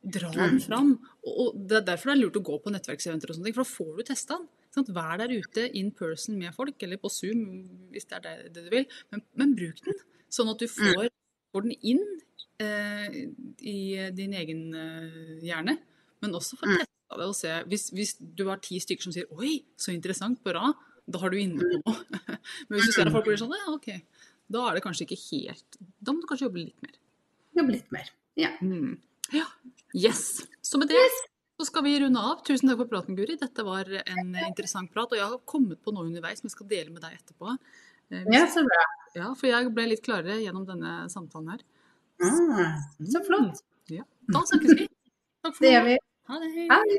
Dra 0.00 0.30
den 0.32 0.60
fram. 0.64 0.94
Og 1.28 1.56
det 1.68 1.76
er 1.80 1.86
derfor 1.90 2.10
det 2.10 2.14
er 2.16 2.22
lurt 2.22 2.38
å 2.40 2.44
gå 2.46 2.56
på 2.64 2.72
nettverkseventer 2.72 3.30
og 3.30 3.36
sånne 3.36 3.50
ting, 3.50 3.56
for 3.58 3.66
da 3.66 3.72
får 3.74 3.90
du 3.98 4.04
testa 4.08 4.38
den. 4.38 4.48
Sånn. 4.72 4.86
Vær 4.96 5.18
der 5.20 5.34
ute 5.34 5.66
in 5.76 5.90
person 5.96 6.38
med 6.38 6.54
folk, 6.56 6.78
eller 6.86 7.00
på 7.02 7.10
Zoom 7.12 7.42
hvis 7.92 8.06
det 8.08 8.20
er 8.20 8.24
det, 8.24 8.34
det 8.54 8.64
du 8.68 8.70
vil. 8.72 8.86
Men, 9.12 9.24
men 9.42 9.56
bruk 9.58 9.82
den, 9.84 9.98
sånn 10.32 10.52
at 10.52 10.62
du 10.62 10.68
får, 10.70 11.10
får 11.52 11.66
den 11.66 11.74
inn 11.92 12.04
eh, 12.62 13.18
i 13.60 13.78
din 14.16 14.36
egen 14.40 14.62
eh, 14.78 15.34
hjerne. 15.44 15.76
Men 16.22 16.38
også 16.38 16.60
får 16.60 16.78
testa 16.78 17.18
det 17.18 17.26
og 17.26 17.34
se 17.36 17.52
hvis, 17.66 17.88
hvis 17.96 18.14
du 18.20 18.44
har 18.48 18.60
ti 18.62 18.78
stykker 18.80 19.08
som 19.08 19.14
sier 19.14 19.28
'oi, 19.34 19.58
så 19.76 19.90
interessant, 19.92 20.40
bra', 20.46 20.70
da 21.10 21.18
har 21.18 21.32
du 21.32 21.40
inne 21.40 21.58
på 21.58 21.80
noe. 21.82 22.20
Men 22.68 22.78
hvis 22.78 22.92
du 22.92 22.94
ser 22.94 23.08
at 23.10 23.14
folk 23.16 23.26
blir 23.26 23.40
sånn 23.40 23.52
'ja, 23.56 23.66
ok', 23.74 23.90
da 24.50 24.64
er 24.68 24.78
det 24.78 24.82
kanskje 24.84 25.06
ikke 25.06 25.20
helt 25.28 25.78
Da 26.02 26.12
må 26.12 26.22
du 26.22 26.28
kanskje 26.30 26.48
jobbe 26.48 26.62
litt 26.62 26.82
mer. 26.82 26.96
Jobbe 27.58 27.74
litt 27.76 27.90
mer. 27.94 28.10
Ja. 28.38 28.52
Mm. 28.62 28.98
Ja. 29.34 29.46
Yes. 29.96 30.42
Så 30.62 30.78
med 30.78 30.88
det 30.88 31.02
så 31.60 31.66
skal 31.66 31.84
vi 31.84 32.00
runde 32.00 32.20
av. 32.20 32.40
Tusen 32.46 32.70
takk 32.70 32.78
for 32.80 32.88
praten, 32.88 33.16
Guri. 33.18 33.36
Dette 33.40 33.64
var 33.66 33.88
en 34.00 34.30
interessant 34.46 34.88
prat. 34.94 35.10
Og 35.12 35.18
jeg 35.18 35.26
har 35.28 35.42
kommet 35.44 35.82
på 35.84 35.92
noe 35.92 36.06
underveis 36.08 36.40
som 36.40 36.48
jeg 36.48 36.54
skal 36.54 36.70
dele 36.70 36.94
med 36.94 37.04
deg 37.04 37.18
etterpå. 37.18 37.56
Eh, 38.10 38.24
ja, 38.32 38.46
så 38.48 38.62
bra. 38.66 38.84
ja, 39.14 39.26
for 39.36 39.50
jeg 39.50 39.72
ble 39.76 39.90
litt 39.92 40.02
klarere 40.06 40.38
gjennom 40.40 40.64
denne 40.68 40.94
samtalen 41.12 41.52
her. 41.52 41.66
Ah, 42.24 42.78
så 43.12 43.20
flott. 43.26 43.60
Ja. 43.92 44.06
Da 44.30 44.42
snakkes 44.48 44.78
vi. 44.78 44.88
Takk 45.44 45.56
for 45.56 45.66
Det 45.66 45.74
gjør 45.74 45.86
vi. 45.90 45.98
Ha 46.30 46.40
det. 46.40 46.50
Ha 46.70 46.80
det. 46.88 46.98